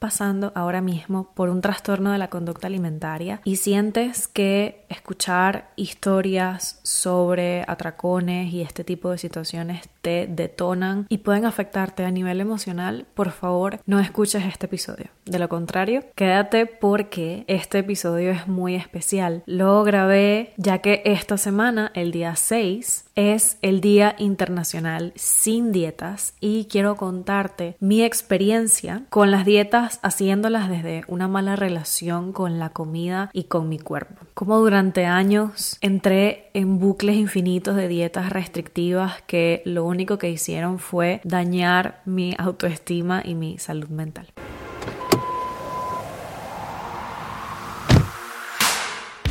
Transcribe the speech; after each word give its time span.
pasando 0.00 0.50
ahora 0.56 0.80
mismo 0.80 1.30
por 1.34 1.48
un 1.50 1.60
trastorno 1.60 2.10
de 2.10 2.18
la 2.18 2.30
conducta 2.30 2.66
alimentaria 2.66 3.40
y 3.44 3.56
sientes 3.56 4.26
que 4.26 4.84
escuchar 4.88 5.70
historias 5.76 6.80
sobre 6.82 7.64
atracones 7.68 8.52
y 8.52 8.62
este 8.62 8.82
tipo 8.82 9.10
de 9.10 9.18
situaciones 9.18 9.88
te 10.02 10.26
detonan 10.26 11.06
y 11.08 11.18
pueden 11.18 11.44
afectarte 11.44 12.04
a 12.04 12.10
nivel 12.10 12.40
emocional, 12.40 13.06
por 13.14 13.30
favor 13.30 13.80
no 13.86 14.00
escuches 14.00 14.44
este 14.44 14.66
episodio. 14.66 15.06
De 15.26 15.38
lo 15.38 15.48
contrario, 15.48 16.02
quédate 16.16 16.66
porque 16.66 17.44
este 17.46 17.80
episodio 17.80 18.30
es 18.30 18.48
muy 18.48 18.74
especial. 18.74 19.42
Lo 19.46 19.84
grabé 19.84 20.54
ya 20.56 20.78
que 20.78 21.02
esta 21.04 21.36
semana, 21.36 21.92
el 21.94 22.10
día 22.10 22.34
6, 22.34 23.09
es 23.20 23.58
el 23.62 23.80
Día 23.80 24.14
Internacional 24.18 25.12
sin 25.14 25.72
Dietas 25.72 26.34
y 26.40 26.64
quiero 26.66 26.96
contarte 26.96 27.76
mi 27.80 28.02
experiencia 28.02 29.04
con 29.10 29.30
las 29.30 29.44
dietas 29.44 30.00
haciéndolas 30.02 30.68
desde 30.70 31.04
una 31.06 31.28
mala 31.28 31.56
relación 31.56 32.32
con 32.32 32.58
la 32.58 32.70
comida 32.70 33.30
y 33.32 33.44
con 33.44 33.68
mi 33.68 33.78
cuerpo. 33.78 34.26
Como 34.34 34.58
durante 34.58 35.06
años 35.06 35.76
entré 35.80 36.50
en 36.54 36.78
bucles 36.78 37.16
infinitos 37.16 37.76
de 37.76 37.88
dietas 37.88 38.30
restrictivas 38.30 39.22
que 39.26 39.62
lo 39.64 39.84
único 39.84 40.18
que 40.18 40.30
hicieron 40.30 40.78
fue 40.78 41.20
dañar 41.24 42.00
mi 42.04 42.34
autoestima 42.38 43.22
y 43.24 43.34
mi 43.34 43.58
salud 43.58 43.88
mental. 43.88 44.28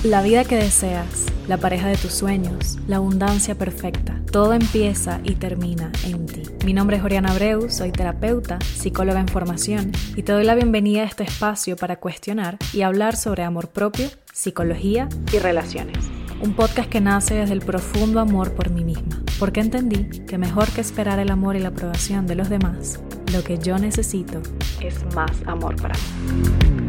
La 0.04 0.22
vida 0.22 0.46
que 0.46 0.56
deseas, 0.56 1.26
la 1.50 1.58
pareja 1.58 1.90
de 1.90 1.98
tus 1.98 2.14
sueños, 2.14 2.78
la 2.88 2.96
abundancia 2.96 3.56
perfecta, 3.56 4.22
todo 4.32 4.54
empieza 4.54 5.20
y 5.26 5.36
termina 5.36 5.92
en 6.06 6.26
ti. 6.26 6.44
Mi 6.64 6.72
nombre 6.72 6.96
es 6.96 7.04
Oriana 7.04 7.32
Abreu, 7.32 7.70
soy 7.70 7.92
terapeuta, 7.92 8.60
psicóloga 8.62 9.20
en 9.20 9.28
formación 9.28 9.92
y 10.16 10.24
te 10.24 10.32
doy 10.32 10.46
la 10.46 10.56
bienvenida 10.56 11.02
a 11.02 11.06
este 11.06 11.26
espacio 11.26 11.76
para 11.76 11.98
cuestionar 11.98 12.58
y 12.72 12.84
hablar 12.84 13.18
sobre 13.18 13.44
amor 13.44 13.72
propio, 13.72 14.08
psicología 14.32 15.10
y 15.34 15.40
relaciones. 15.40 15.98
Un 16.42 16.54
podcast 16.54 16.88
que 16.88 17.02
nace 17.02 17.34
desde 17.34 17.56
el 17.56 17.62
profundo 17.62 18.22
amor 18.22 18.54
por 18.54 18.70
mí 18.70 18.86
misma, 18.86 19.22
porque 19.38 19.60
entendí 19.60 20.22
que 20.22 20.38
mejor 20.38 20.70
que 20.70 20.80
esperar 20.80 21.20
el 21.20 21.30
amor 21.30 21.58
y 21.58 21.60
la 21.60 21.70
aprobación 21.70 22.26
de 22.26 22.36
los 22.36 22.48
demás, 22.48 23.02
lo 23.34 23.44
que 23.44 23.58
yo 23.58 23.78
necesito 23.78 24.42
es 24.80 24.96
más 25.14 25.32
amor 25.46 25.76
para 25.76 25.96
mí. 25.96 26.89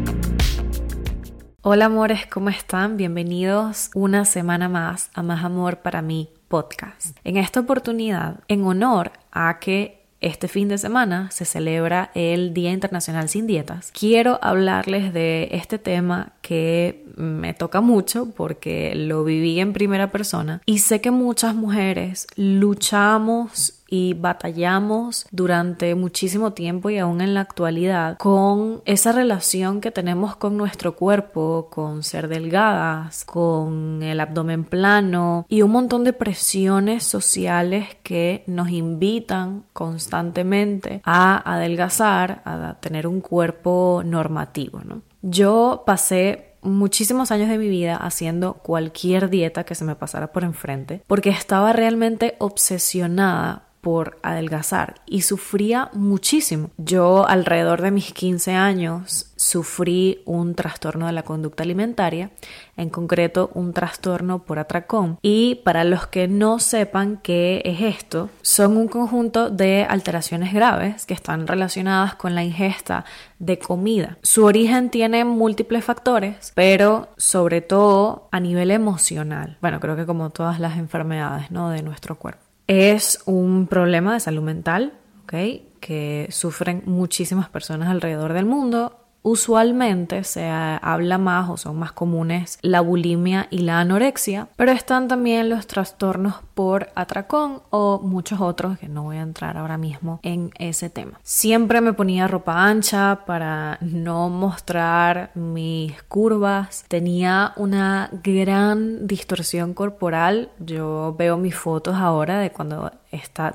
Hola 1.63 1.85
amores, 1.85 2.25
¿cómo 2.25 2.49
están? 2.49 2.97
Bienvenidos 2.97 3.91
una 3.93 4.25
semana 4.25 4.67
más 4.67 5.11
a 5.13 5.21
Más 5.21 5.45
Amor 5.45 5.77
para 5.77 6.01
mí 6.01 6.27
podcast. 6.47 7.15
En 7.23 7.37
esta 7.37 7.59
oportunidad, 7.59 8.39
en 8.47 8.63
honor 8.63 9.11
a 9.31 9.59
que 9.59 10.01
este 10.21 10.47
fin 10.47 10.69
de 10.69 10.79
semana 10.79 11.29
se 11.29 11.45
celebra 11.45 12.09
el 12.15 12.55
Día 12.55 12.71
Internacional 12.71 13.29
sin 13.29 13.45
Dietas. 13.45 13.91
Quiero 13.91 14.39
hablarles 14.41 15.13
de 15.13 15.49
este 15.51 15.77
tema 15.77 16.33
que 16.41 17.05
me 17.15 17.53
toca 17.53 17.79
mucho 17.79 18.31
porque 18.31 18.95
lo 18.95 19.23
viví 19.23 19.59
en 19.59 19.73
primera 19.73 20.11
persona 20.11 20.63
y 20.65 20.79
sé 20.79 20.99
que 20.99 21.11
muchas 21.11 21.53
mujeres 21.53 22.25
luchamos 22.37 23.80
y 23.91 24.13
batallamos 24.13 25.27
durante 25.31 25.93
muchísimo 25.95 26.53
tiempo 26.53 26.89
y 26.89 26.97
aún 26.97 27.19
en 27.19 27.33
la 27.33 27.41
actualidad 27.41 28.17
con 28.17 28.81
esa 28.85 29.11
relación 29.11 29.81
que 29.81 29.91
tenemos 29.91 30.37
con 30.37 30.55
nuestro 30.55 30.95
cuerpo, 30.95 31.67
con 31.69 32.01
ser 32.01 32.29
delgadas, 32.29 33.25
con 33.25 34.01
el 34.01 34.21
abdomen 34.21 34.63
plano 34.63 35.45
y 35.49 35.61
un 35.61 35.71
montón 35.71 36.05
de 36.05 36.13
presiones 36.13 37.03
sociales 37.03 37.89
que 38.01 38.45
nos 38.47 38.69
invitan 38.69 39.65
constantemente 39.73 41.01
a 41.03 41.53
adelgazar, 41.53 42.41
a 42.45 42.77
tener 42.79 43.05
un 43.05 43.19
cuerpo 43.19 44.03
normativo. 44.05 44.79
¿no? 44.85 45.01
Yo 45.21 45.83
pasé 45.85 46.55
muchísimos 46.61 47.31
años 47.31 47.49
de 47.49 47.57
mi 47.57 47.67
vida 47.67 47.97
haciendo 47.97 48.53
cualquier 48.53 49.29
dieta 49.29 49.65
que 49.65 49.75
se 49.75 49.83
me 49.83 49.95
pasara 49.95 50.31
por 50.31 50.43
enfrente 50.43 51.01
porque 51.07 51.29
estaba 51.29 51.73
realmente 51.73 52.35
obsesionada 52.39 53.70
por 53.81 54.19
adelgazar 54.23 55.01
y 55.05 55.21
sufría 55.21 55.89
muchísimo. 55.93 56.69
Yo 56.77 57.27
alrededor 57.27 57.81
de 57.81 57.91
mis 57.91 58.13
15 58.13 58.53
años 58.53 59.31
sufrí 59.35 60.21
un 60.25 60.53
trastorno 60.53 61.07
de 61.07 61.13
la 61.13 61.23
conducta 61.23 61.63
alimentaria, 61.63 62.29
en 62.77 62.89
concreto 62.89 63.49
un 63.55 63.73
trastorno 63.73 64.43
por 64.43 64.59
atracón. 64.59 65.17
Y 65.23 65.55
para 65.63 65.83
los 65.83 66.07
que 66.07 66.27
no 66.27 66.59
sepan 66.59 67.17
qué 67.17 67.61
es 67.65 67.81
esto, 67.81 68.29
son 68.43 68.77
un 68.77 68.87
conjunto 68.87 69.49
de 69.49 69.85
alteraciones 69.89 70.53
graves 70.53 71.05
que 71.05 71.15
están 71.15 71.47
relacionadas 71.47 72.15
con 72.15 72.35
la 72.35 72.43
ingesta 72.43 73.03
de 73.39 73.57
comida. 73.57 74.17
Su 74.21 74.45
origen 74.45 74.91
tiene 74.91 75.25
múltiples 75.25 75.83
factores, 75.83 76.51
pero 76.53 77.09
sobre 77.17 77.61
todo 77.61 78.29
a 78.31 78.39
nivel 78.39 78.69
emocional. 78.69 79.57
Bueno, 79.61 79.79
creo 79.79 79.95
que 79.95 80.05
como 80.05 80.29
todas 80.29 80.59
las 80.59 80.77
enfermedades, 80.77 81.49
¿no? 81.49 81.71
de 81.71 81.81
nuestro 81.81 82.15
cuerpo 82.15 82.50
es 82.71 83.21
un 83.25 83.67
problema 83.67 84.13
de 84.13 84.21
salud 84.21 84.43
mental, 84.43 84.93
¿ok? 85.23 85.33
Que 85.81 86.27
sufren 86.31 86.83
muchísimas 86.85 87.49
personas 87.49 87.89
alrededor 87.89 88.31
del 88.31 88.45
mundo 88.45 89.01
Usualmente 89.23 90.23
se 90.23 90.47
habla 90.47 91.19
más 91.19 91.49
o 91.49 91.57
son 91.57 91.77
más 91.77 91.91
comunes 91.91 92.57
la 92.63 92.81
bulimia 92.81 93.47
y 93.51 93.59
la 93.59 93.79
anorexia, 93.79 94.47
pero 94.55 94.71
están 94.71 95.07
también 95.07 95.47
los 95.47 95.67
trastornos 95.67 96.35
por 96.61 96.89
atracón 96.93 97.63
o 97.71 97.99
muchos 98.03 98.39
otros 98.39 98.77
que 98.77 98.87
no 98.87 99.01
voy 99.01 99.17
a 99.17 99.21
entrar 99.21 99.57
ahora 99.57 99.79
mismo 99.79 100.19
en 100.21 100.51
ese 100.59 100.91
tema. 100.91 101.19
Siempre 101.23 101.81
me 101.81 101.91
ponía 101.91 102.27
ropa 102.27 102.65
ancha 102.65 103.21
para 103.25 103.79
no 103.81 104.29
mostrar 104.29 105.31
mis 105.33 105.99
curvas. 106.03 106.85
Tenía 106.87 107.53
una 107.55 108.11
gran 108.23 109.07
distorsión 109.07 109.73
corporal. 109.73 110.51
Yo 110.59 111.15
veo 111.17 111.35
mis 111.35 111.55
fotos 111.55 111.95
ahora 111.95 112.37
de 112.37 112.51
cuando 112.51 112.91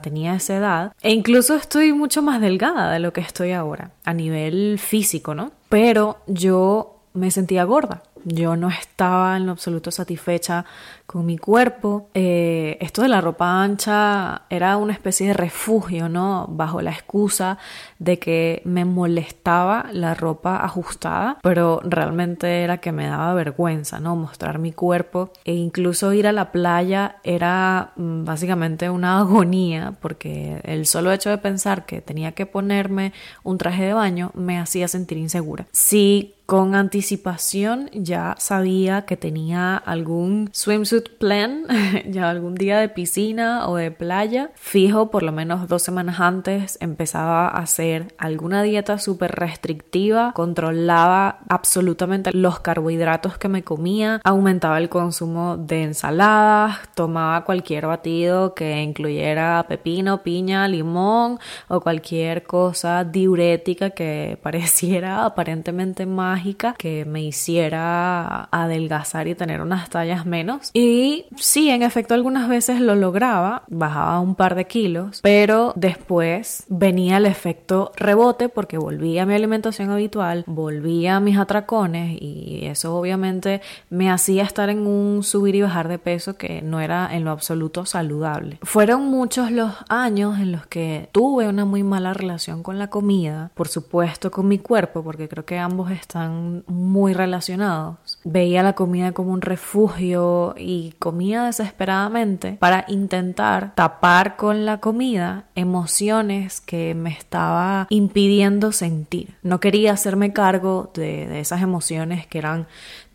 tenía 0.02 0.34
esa 0.34 0.56
edad 0.56 0.92
e 1.00 1.12
incluso 1.12 1.54
estoy 1.54 1.92
mucho 1.92 2.22
más 2.22 2.40
delgada 2.40 2.90
de 2.90 2.98
lo 2.98 3.12
que 3.12 3.20
estoy 3.20 3.52
ahora 3.52 3.92
a 4.04 4.12
nivel 4.12 4.80
físico, 4.80 5.32
¿no? 5.32 5.52
Pero 5.68 6.18
yo 6.26 7.02
me 7.14 7.30
sentía 7.30 7.62
gorda. 7.62 8.02
Yo 8.28 8.56
no 8.56 8.68
estaba 8.68 9.36
en 9.36 9.46
lo 9.46 9.52
absoluto 9.52 9.92
satisfecha 9.92 10.64
con 11.06 11.24
mi 11.24 11.38
cuerpo. 11.38 12.08
Eh, 12.12 12.76
esto 12.80 13.02
de 13.02 13.08
la 13.08 13.20
ropa 13.20 13.62
ancha 13.62 14.42
era 14.50 14.76
una 14.78 14.92
especie 14.92 15.28
de 15.28 15.32
refugio, 15.32 16.08
¿no? 16.08 16.46
Bajo 16.48 16.82
la 16.82 16.90
excusa 16.90 17.58
de 18.00 18.18
que 18.18 18.62
me 18.64 18.84
molestaba 18.84 19.86
la 19.92 20.14
ropa 20.14 20.56
ajustada, 20.64 21.38
pero 21.40 21.80
realmente 21.84 22.62
era 22.62 22.78
que 22.78 22.90
me 22.90 23.06
daba 23.06 23.32
vergüenza, 23.34 24.00
¿no? 24.00 24.16
Mostrar 24.16 24.58
mi 24.58 24.72
cuerpo 24.72 25.30
e 25.44 25.54
incluso 25.54 26.12
ir 26.12 26.26
a 26.26 26.32
la 26.32 26.50
playa 26.50 27.18
era 27.22 27.92
mm, 27.94 28.24
básicamente 28.24 28.90
una 28.90 29.20
agonía 29.20 29.94
porque 30.00 30.60
el 30.64 30.86
solo 30.86 31.12
hecho 31.12 31.30
de 31.30 31.38
pensar 31.38 31.86
que 31.86 32.00
tenía 32.00 32.32
que 32.32 32.44
ponerme 32.44 33.12
un 33.44 33.56
traje 33.56 33.84
de 33.84 33.94
baño 33.94 34.32
me 34.34 34.58
hacía 34.58 34.88
sentir 34.88 35.18
insegura. 35.18 35.66
Sí, 35.70 36.35
con 36.46 36.76
anticipación 36.76 37.90
ya 37.92 38.36
sabía 38.38 39.02
que 39.02 39.16
tenía 39.16 39.76
algún 39.76 40.48
swimsuit 40.52 41.18
plan, 41.18 41.64
ya 42.08 42.30
algún 42.30 42.54
día 42.54 42.78
de 42.78 42.88
piscina 42.88 43.68
o 43.68 43.74
de 43.76 43.90
playa. 43.90 44.52
Fijo, 44.54 45.10
por 45.10 45.24
lo 45.24 45.32
menos 45.32 45.66
dos 45.66 45.82
semanas 45.82 46.20
antes 46.20 46.78
empezaba 46.80 47.48
a 47.48 47.58
hacer 47.58 48.14
alguna 48.16 48.62
dieta 48.62 48.98
súper 48.98 49.32
restrictiva, 49.32 50.32
controlaba 50.34 51.40
absolutamente 51.48 52.32
los 52.32 52.60
carbohidratos 52.60 53.38
que 53.38 53.48
me 53.48 53.64
comía, 53.64 54.20
aumentaba 54.22 54.78
el 54.78 54.88
consumo 54.88 55.56
de 55.56 55.82
ensaladas, 55.82 56.78
tomaba 56.94 57.44
cualquier 57.44 57.88
batido 57.88 58.54
que 58.54 58.82
incluyera 58.82 59.66
pepino, 59.68 60.22
piña, 60.22 60.68
limón 60.68 61.40
o 61.66 61.80
cualquier 61.80 62.44
cosa 62.44 63.02
diurética 63.02 63.90
que 63.90 64.38
pareciera 64.42 65.24
aparentemente 65.24 66.06
más 66.06 66.35
mágica 66.36 66.74
que 66.76 67.06
me 67.06 67.22
hiciera 67.22 68.48
adelgazar 68.50 69.26
y 69.26 69.34
tener 69.34 69.62
unas 69.62 69.88
tallas 69.88 70.26
menos. 70.26 70.70
Y 70.74 71.24
sí, 71.36 71.70
en 71.70 71.82
efecto, 71.82 72.12
algunas 72.12 72.46
veces 72.46 72.78
lo 72.80 72.94
lograba, 72.94 73.62
bajaba 73.68 74.20
un 74.20 74.34
par 74.34 74.54
de 74.54 74.66
kilos, 74.66 75.20
pero 75.22 75.72
después 75.76 76.64
venía 76.68 77.16
el 77.16 77.24
efecto 77.24 77.92
rebote 77.96 78.50
porque 78.50 78.76
volvía 78.76 79.22
a 79.22 79.26
mi 79.26 79.34
alimentación 79.34 79.90
habitual, 79.90 80.44
volvía 80.46 81.16
a 81.16 81.20
mis 81.20 81.38
atracones 81.38 82.18
y 82.20 82.66
eso 82.66 82.94
obviamente 82.94 83.62
me 83.88 84.10
hacía 84.10 84.42
estar 84.42 84.68
en 84.68 84.86
un 84.86 85.22
subir 85.22 85.54
y 85.54 85.62
bajar 85.62 85.88
de 85.88 85.98
peso 85.98 86.36
que 86.36 86.60
no 86.60 86.80
era 86.80 87.08
en 87.14 87.24
lo 87.24 87.30
absoluto 87.30 87.86
saludable. 87.86 88.58
Fueron 88.62 89.06
muchos 89.06 89.50
los 89.50 89.72
años 89.88 90.38
en 90.38 90.52
los 90.52 90.66
que 90.66 91.08
tuve 91.12 91.48
una 91.48 91.64
muy 91.64 91.82
mala 91.82 92.12
relación 92.12 92.62
con 92.62 92.78
la 92.78 92.90
comida, 92.90 93.50
por 93.54 93.68
supuesto 93.68 94.30
con 94.30 94.46
mi 94.48 94.58
cuerpo, 94.58 95.02
porque 95.02 95.28
creo 95.28 95.46
que 95.46 95.58
ambos 95.58 95.90
están 95.90 96.25
muy 96.28 97.14
relacionados. 97.14 98.18
Veía 98.24 98.62
la 98.62 98.74
comida 98.74 99.12
como 99.12 99.32
un 99.32 99.42
refugio 99.42 100.54
y 100.56 100.94
comía 100.98 101.44
desesperadamente 101.44 102.52
para 102.52 102.84
intentar 102.88 103.74
tapar 103.74 104.36
con 104.36 104.66
la 104.66 104.80
comida 104.80 105.44
emociones 105.54 106.60
que 106.60 106.94
me 106.94 107.10
estaba 107.10 107.86
impidiendo 107.90 108.72
sentir. 108.72 109.34
No 109.42 109.60
quería 109.60 109.92
hacerme 109.92 110.32
cargo 110.32 110.90
de, 110.94 111.40
esas 111.40 111.62
emociones 111.62 112.26
que 112.26 112.38
eran 112.38 112.66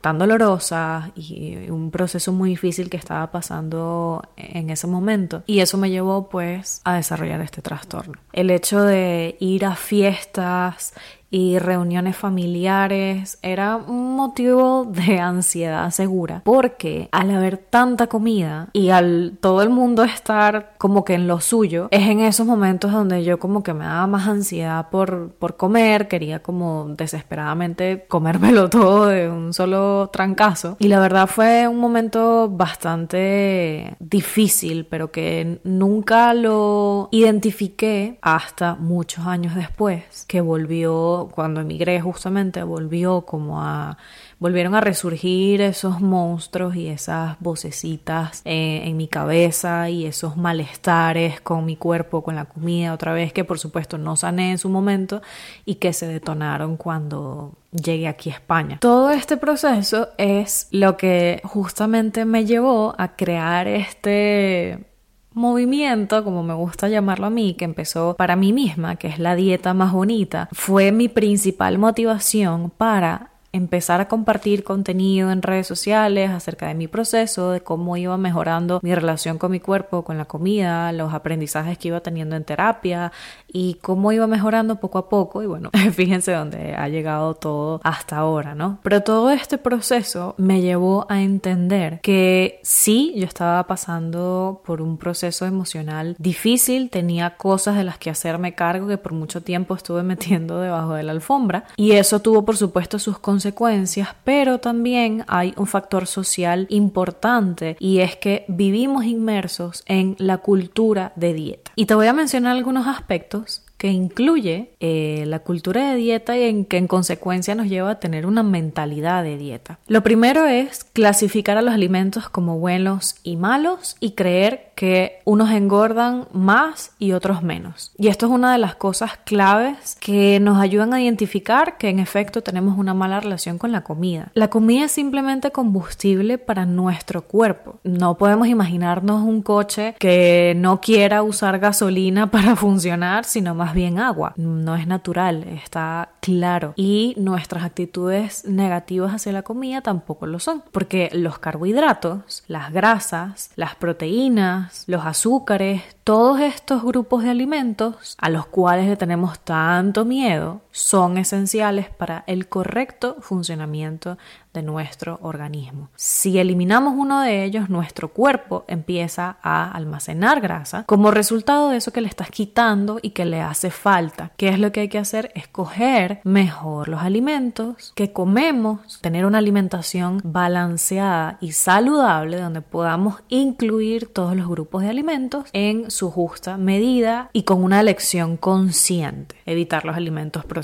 tan 0.01 0.17
dolorosa 0.17 1.11
y 1.15 1.69
un 1.69 1.91
proceso 1.91 2.33
muy 2.33 2.49
difícil 2.49 2.89
que 2.89 2.97
estaba 2.97 3.31
pasando 3.31 4.23
en 4.35 4.71
ese 4.71 4.87
momento. 4.87 5.43
Y 5.45 5.59
eso 5.59 5.77
me 5.77 5.91
llevó 5.91 6.27
pues 6.27 6.81
a 6.83 6.95
desarrollar 6.95 7.41
este 7.41 7.61
trastorno. 7.61 8.15
El 8.33 8.49
hecho 8.49 8.81
de 8.81 9.37
ir 9.39 9.65
a 9.65 9.75
fiestas 9.75 10.93
y 11.31 11.57
reuniones 11.57 12.15
familiares. 12.15 13.39
Era 13.41 13.77
un 13.77 14.15
motivo 14.15 14.85
de 14.85 15.19
ansiedad 15.19 15.89
segura 15.89 16.41
porque 16.43 17.09
al 17.11 17.31
haber 17.31 17.57
tanta 17.57 18.07
comida 18.07 18.69
y 18.73 18.89
al 18.89 19.37
todo 19.39 19.63
el 19.63 19.69
mundo 19.69 20.03
estar 20.03 20.73
como 20.77 21.05
que 21.05 21.13
en 21.15 21.27
lo 21.27 21.39
suyo 21.39 21.87
es 21.91 22.07
en 22.07 22.19
esos 22.19 22.45
momentos 22.45 22.91
donde 22.91 23.23
yo 23.23 23.39
como 23.39 23.63
que 23.63 23.73
me 23.73 23.85
daba 23.85 24.05
más 24.07 24.27
ansiedad 24.27 24.89
por, 24.89 25.31
por 25.39 25.57
comer. 25.57 26.07
Quería 26.07 26.43
como 26.43 26.89
desesperadamente 26.89 28.05
comérmelo 28.07 28.69
todo 28.69 29.07
de 29.07 29.29
un 29.29 29.53
solo 29.53 30.09
trancazo. 30.11 30.75
Y 30.79 30.89
la 30.89 30.99
verdad 30.99 31.27
fue 31.27 31.67
un 31.67 31.79
momento 31.79 32.49
bastante 32.49 33.95
difícil 33.99 34.85
pero 34.89 35.11
que 35.11 35.59
nunca 35.63 36.33
lo 36.33 37.07
identifiqué 37.11 38.19
hasta 38.21 38.75
muchos 38.75 39.25
años 39.25 39.55
después 39.55 40.25
que 40.27 40.41
volvió 40.41 41.20
cuando 41.29 41.62
emigré 41.62 42.01
justamente 42.01 42.63
volvió 42.63 43.21
como 43.21 43.62
a 43.62 43.97
volvieron 44.39 44.73
a 44.73 44.81
resurgir 44.81 45.62
esos 45.62 46.01
monstruos 46.01 46.75
y 46.75 46.88
esas 46.88 47.38
vocecitas 47.39 48.41
eh, 48.44 48.81
en 48.85 48.97
mi 48.97 49.07
cabeza 49.07 49.89
y 49.89 50.07
esos 50.07 50.35
malestares 50.35 51.39
con 51.41 51.63
mi 51.63 51.75
cuerpo, 51.75 52.23
con 52.23 52.35
la 52.35 52.45
comida 52.45 52.94
otra 52.94 53.13
vez 53.13 53.33
que 53.33 53.44
por 53.44 53.59
supuesto 53.59 54.00
no 54.00 54.15
sané 54.15 54.51
en 54.51 54.57
su 54.57 54.68
momento 54.68 55.21
y 55.63 55.75
que 55.75 55.94
se 55.94 56.07
detonaron 56.07 56.75
cuando 56.75 57.53
llegué 57.71 58.07
aquí 58.07 58.31
a 58.31 58.33
España. 58.33 58.79
Todo 58.79 59.12
este 59.12 59.38
proceso 59.38 60.09
es 60.17 60.67
lo 60.71 60.97
que 60.97 61.41
justamente 61.44 62.25
me 62.25 62.45
llevó 62.45 62.95
a 62.97 63.15
crear 63.15 63.67
este 63.67 64.90
movimiento, 65.33 66.23
como 66.23 66.43
me 66.43 66.53
gusta 66.53 66.89
llamarlo 66.89 67.27
a 67.27 67.29
mí, 67.29 67.55
que 67.55 67.65
empezó 67.65 68.15
para 68.17 68.35
mí 68.35 68.53
misma, 68.53 68.95
que 68.95 69.07
es 69.07 69.19
la 69.19 69.35
dieta 69.35 69.73
más 69.73 69.91
bonita, 69.91 70.49
fue 70.51 70.91
mi 70.91 71.07
principal 71.07 71.77
motivación 71.77 72.69
para 72.69 73.30
empezar 73.53 74.00
a 74.00 74.07
compartir 74.07 74.63
contenido 74.63 75.31
en 75.31 75.42
redes 75.42 75.68
sociales 75.68 76.30
acerca 76.30 76.68
de 76.68 76.75
mi 76.75 76.88
proceso, 76.88 77.51
de 77.51 77.62
cómo 77.62 77.98
iba 77.98 78.18
mejorando 78.18 78.80
mi 78.81 78.95
relación 78.95 79.38
con 79.38 79.51
mi 79.51 79.59
cuerpo, 79.59 80.03
con 80.03 80.18
la 80.18 80.25
comida, 80.25 80.92
los 80.94 81.13
aprendizajes 81.13 81.77
que 81.77 81.89
iba 81.89 82.00
teniendo 82.00 82.36
en 82.36 82.44
terapia 82.44 83.12
y 83.48 83.75
cómo 83.75 84.12
iba 84.12 84.27
mejorando 84.27 84.77
poco 84.77 84.98
a 84.98 85.09
poco. 85.09 85.44
Y 85.44 85.48
bueno, 85.48 85.69
fíjense 85.94 86.31
dónde 86.31 86.75
ha 86.75 86.88
llegado 86.88 87.33
todo 87.36 87.81
hasta 87.83 88.18
ahora, 88.18 88.56
¿no? 88.56 88.80
Pero 88.83 89.01
todo 89.01 89.31
este 89.31 89.57
proceso 89.57 90.36
me 90.38 90.62
llevó 90.62 91.06
a 91.09 91.21
entender 91.21 92.00
que 92.01 92.59
sí, 92.63 93.13
yo 93.18 93.25
estaba 93.25 93.68
pasando 93.68 94.62
por 94.65 94.81
un 94.81 94.98
proceso 94.98 95.45
emocional 95.45 96.15
difícil, 96.19 96.89
tenía 96.89 97.36
cosas 97.36 97.75
de 97.75 97.83
las 97.83 97.98
que 97.98 98.09
hacerme 98.09 98.56
cargo 98.56 98.88
que 98.88 98.98
por 98.98 99.12
mucho 99.12 99.42
tiempo 99.42 99.75
estuve 99.75 100.03
metiendo 100.12 100.59
debajo 100.59 100.94
de 100.94 101.03
la 101.03 101.12
alfombra 101.12 101.65
y 101.75 101.92
eso 101.92 102.21
tuvo 102.21 102.45
por 102.45 102.56
supuesto 102.56 102.98
sus 102.98 103.19
consecuencias 103.19 103.40
consecuencias, 103.41 104.09
pero 104.23 104.59
también 104.59 105.23
hay 105.27 105.55
un 105.57 105.65
factor 105.65 106.05
social 106.05 106.67
importante 106.69 107.75
y 107.79 107.99
es 107.99 108.15
que 108.15 108.45
vivimos 108.47 109.05
inmersos 109.05 109.81
en 109.88 110.15
la 110.19 110.38
cultura 110.38 111.11
de 111.15 111.33
dieta. 111.33 111.71
Y 111.75 111.88
te 111.88 111.95
voy 111.95 112.05
a 112.05 112.13
mencionar 112.13 112.55
algunos 112.55 112.85
aspectos 112.85 113.63
que 113.81 113.88
incluye 113.88 114.75
eh, 114.79 115.23
la 115.25 115.39
cultura 115.39 115.89
de 115.89 115.95
dieta 115.95 116.38
y 116.38 116.43
en 116.43 116.65
que 116.65 116.77
en 116.77 116.85
consecuencia 116.85 117.55
nos 117.55 117.67
lleva 117.67 117.89
a 117.89 117.99
tener 117.99 118.27
una 118.27 118.43
mentalidad 118.43 119.23
de 119.23 119.38
dieta. 119.38 119.79
Lo 119.88 120.03
primero 120.03 120.45
es 120.45 120.83
clasificar 120.83 121.57
a 121.57 121.63
los 121.63 121.73
alimentos 121.73 122.29
como 122.29 122.59
buenos 122.59 123.15
y 123.23 123.38
malos 123.38 123.95
y 123.99 124.11
creer 124.11 124.70
que 124.81 125.19
unos 125.25 125.51
engordan 125.51 126.27
más 126.33 126.95
y 126.97 127.11
otros 127.11 127.43
menos. 127.43 127.91
Y 127.99 128.07
esto 128.07 128.25
es 128.25 128.31
una 128.31 128.51
de 128.51 128.57
las 128.57 128.73
cosas 128.73 129.11
claves 129.23 129.95
que 129.99 130.39
nos 130.39 130.59
ayudan 130.59 130.95
a 130.95 130.99
identificar 130.99 131.77
que 131.77 131.89
en 131.89 131.99
efecto 131.99 132.41
tenemos 132.41 132.79
una 132.79 132.95
mala 132.95 133.19
relación 133.19 133.59
con 133.59 133.71
la 133.71 133.83
comida. 133.83 134.31
La 134.33 134.49
comida 134.49 134.85
es 134.85 134.91
simplemente 134.91 135.51
combustible 135.51 136.39
para 136.39 136.65
nuestro 136.65 137.21
cuerpo. 137.21 137.79
No 137.83 138.17
podemos 138.17 138.47
imaginarnos 138.47 139.21
un 139.21 139.43
coche 139.43 139.93
que 139.99 140.55
no 140.57 140.81
quiera 140.81 141.21
usar 141.21 141.59
gasolina 141.59 142.31
para 142.31 142.55
funcionar, 142.55 143.25
sino 143.25 143.53
más 143.53 143.75
bien 143.75 143.99
agua. 143.99 144.33
No 144.35 144.75
es 144.75 144.87
natural, 144.87 145.43
está 145.63 146.09
claro. 146.21 146.73
Y 146.75 147.13
nuestras 147.17 147.63
actitudes 147.65 148.45
negativas 148.45 149.13
hacia 149.13 149.31
la 149.31 149.43
comida 149.43 149.81
tampoco 149.81 150.25
lo 150.25 150.39
son, 150.39 150.63
porque 150.71 151.11
los 151.13 151.37
carbohidratos, 151.37 152.43
las 152.47 152.73
grasas, 152.73 153.51
las 153.55 153.75
proteínas, 153.75 154.70
los 154.88 155.06
azúcares, 155.06 155.81
todos 156.03 156.39
estos 156.39 156.83
grupos 156.83 157.23
de 157.23 157.29
alimentos 157.29 158.15
a 158.18 158.29
los 158.29 158.45
cuales 158.45 158.88
le 158.88 158.95
tenemos 158.95 159.39
tanto 159.39 160.06
miedo 160.06 160.62
son 160.71 161.18
esenciales 161.18 161.89
para 161.89 162.23
el 162.27 162.47
correcto 162.47 163.18
funcionamiento 163.19 164.18
de 164.53 164.62
nuestro 164.62 165.19
organismo. 165.21 165.89
Si 165.95 166.38
eliminamos 166.38 166.94
uno 166.97 167.21
de 167.21 167.44
ellos, 167.44 167.69
nuestro 167.69 168.09
cuerpo 168.09 168.65
empieza 168.68 169.38
a 169.41 169.71
almacenar 169.71 170.41
grasa 170.41 170.83
como 170.83 171.12
resultado 171.12 171.69
de 171.69 171.77
eso 171.77 171.94
que 171.94 172.01
le 172.01 172.07
estás 172.07 172.29
quitando 172.29 173.00
y 173.01 173.12
que 173.12 173.25
le 173.25 173.41
hace 173.41 173.71
falta. 173.71 174.31
¿Qué 174.38 174.50
es 174.50 174.59
lo 174.59 174.71
que 174.71 174.81
hay 174.81 174.89
que 174.89 174.97
hacer? 174.97 175.31
Escoger 175.35 176.19
mejor 176.24 176.89
los 176.89 177.01
alimentos 177.01 177.93
que 177.95 178.12
comemos, 178.12 179.00
tener 179.01 179.25
una 179.25 179.38
alimentación 179.38 180.19
balanceada 180.24 181.38
y 181.39 181.53
saludable 181.53 182.38
donde 182.38 182.62
podamos 182.62 183.22
incluir 183.29 184.07
todos 184.07 184.36
los 184.36 184.48
grupos 184.48 184.84
de 184.84 184.89
alimentos 184.89 185.45
en 185.53 185.89
su 185.91 186.12
justa 186.12 186.57
medida 186.57 187.29
y 187.34 187.43
con 187.43 187.63
una 187.63 187.79
elección 187.79 188.38
consciente. 188.38 189.36
Evitar 189.45 189.86
los 189.86 189.95
alimentos 189.95 190.45
procesados, 190.45 190.61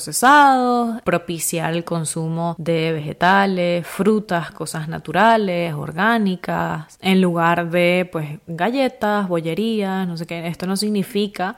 propiciar 1.03 1.73
el 1.73 1.83
consumo 1.83 2.55
de 2.57 2.91
vegetales, 2.91 3.85
frutas, 3.85 4.51
cosas 4.51 4.87
naturales, 4.87 5.73
orgánicas, 5.73 6.97
en 7.01 7.21
lugar 7.21 7.69
de 7.69 8.09
pues 8.11 8.39
galletas, 8.47 9.27
bollerías, 9.27 10.07
no 10.07 10.17
sé 10.17 10.25
qué. 10.25 10.47
Esto 10.47 10.67
no 10.67 10.75
significa 10.75 11.57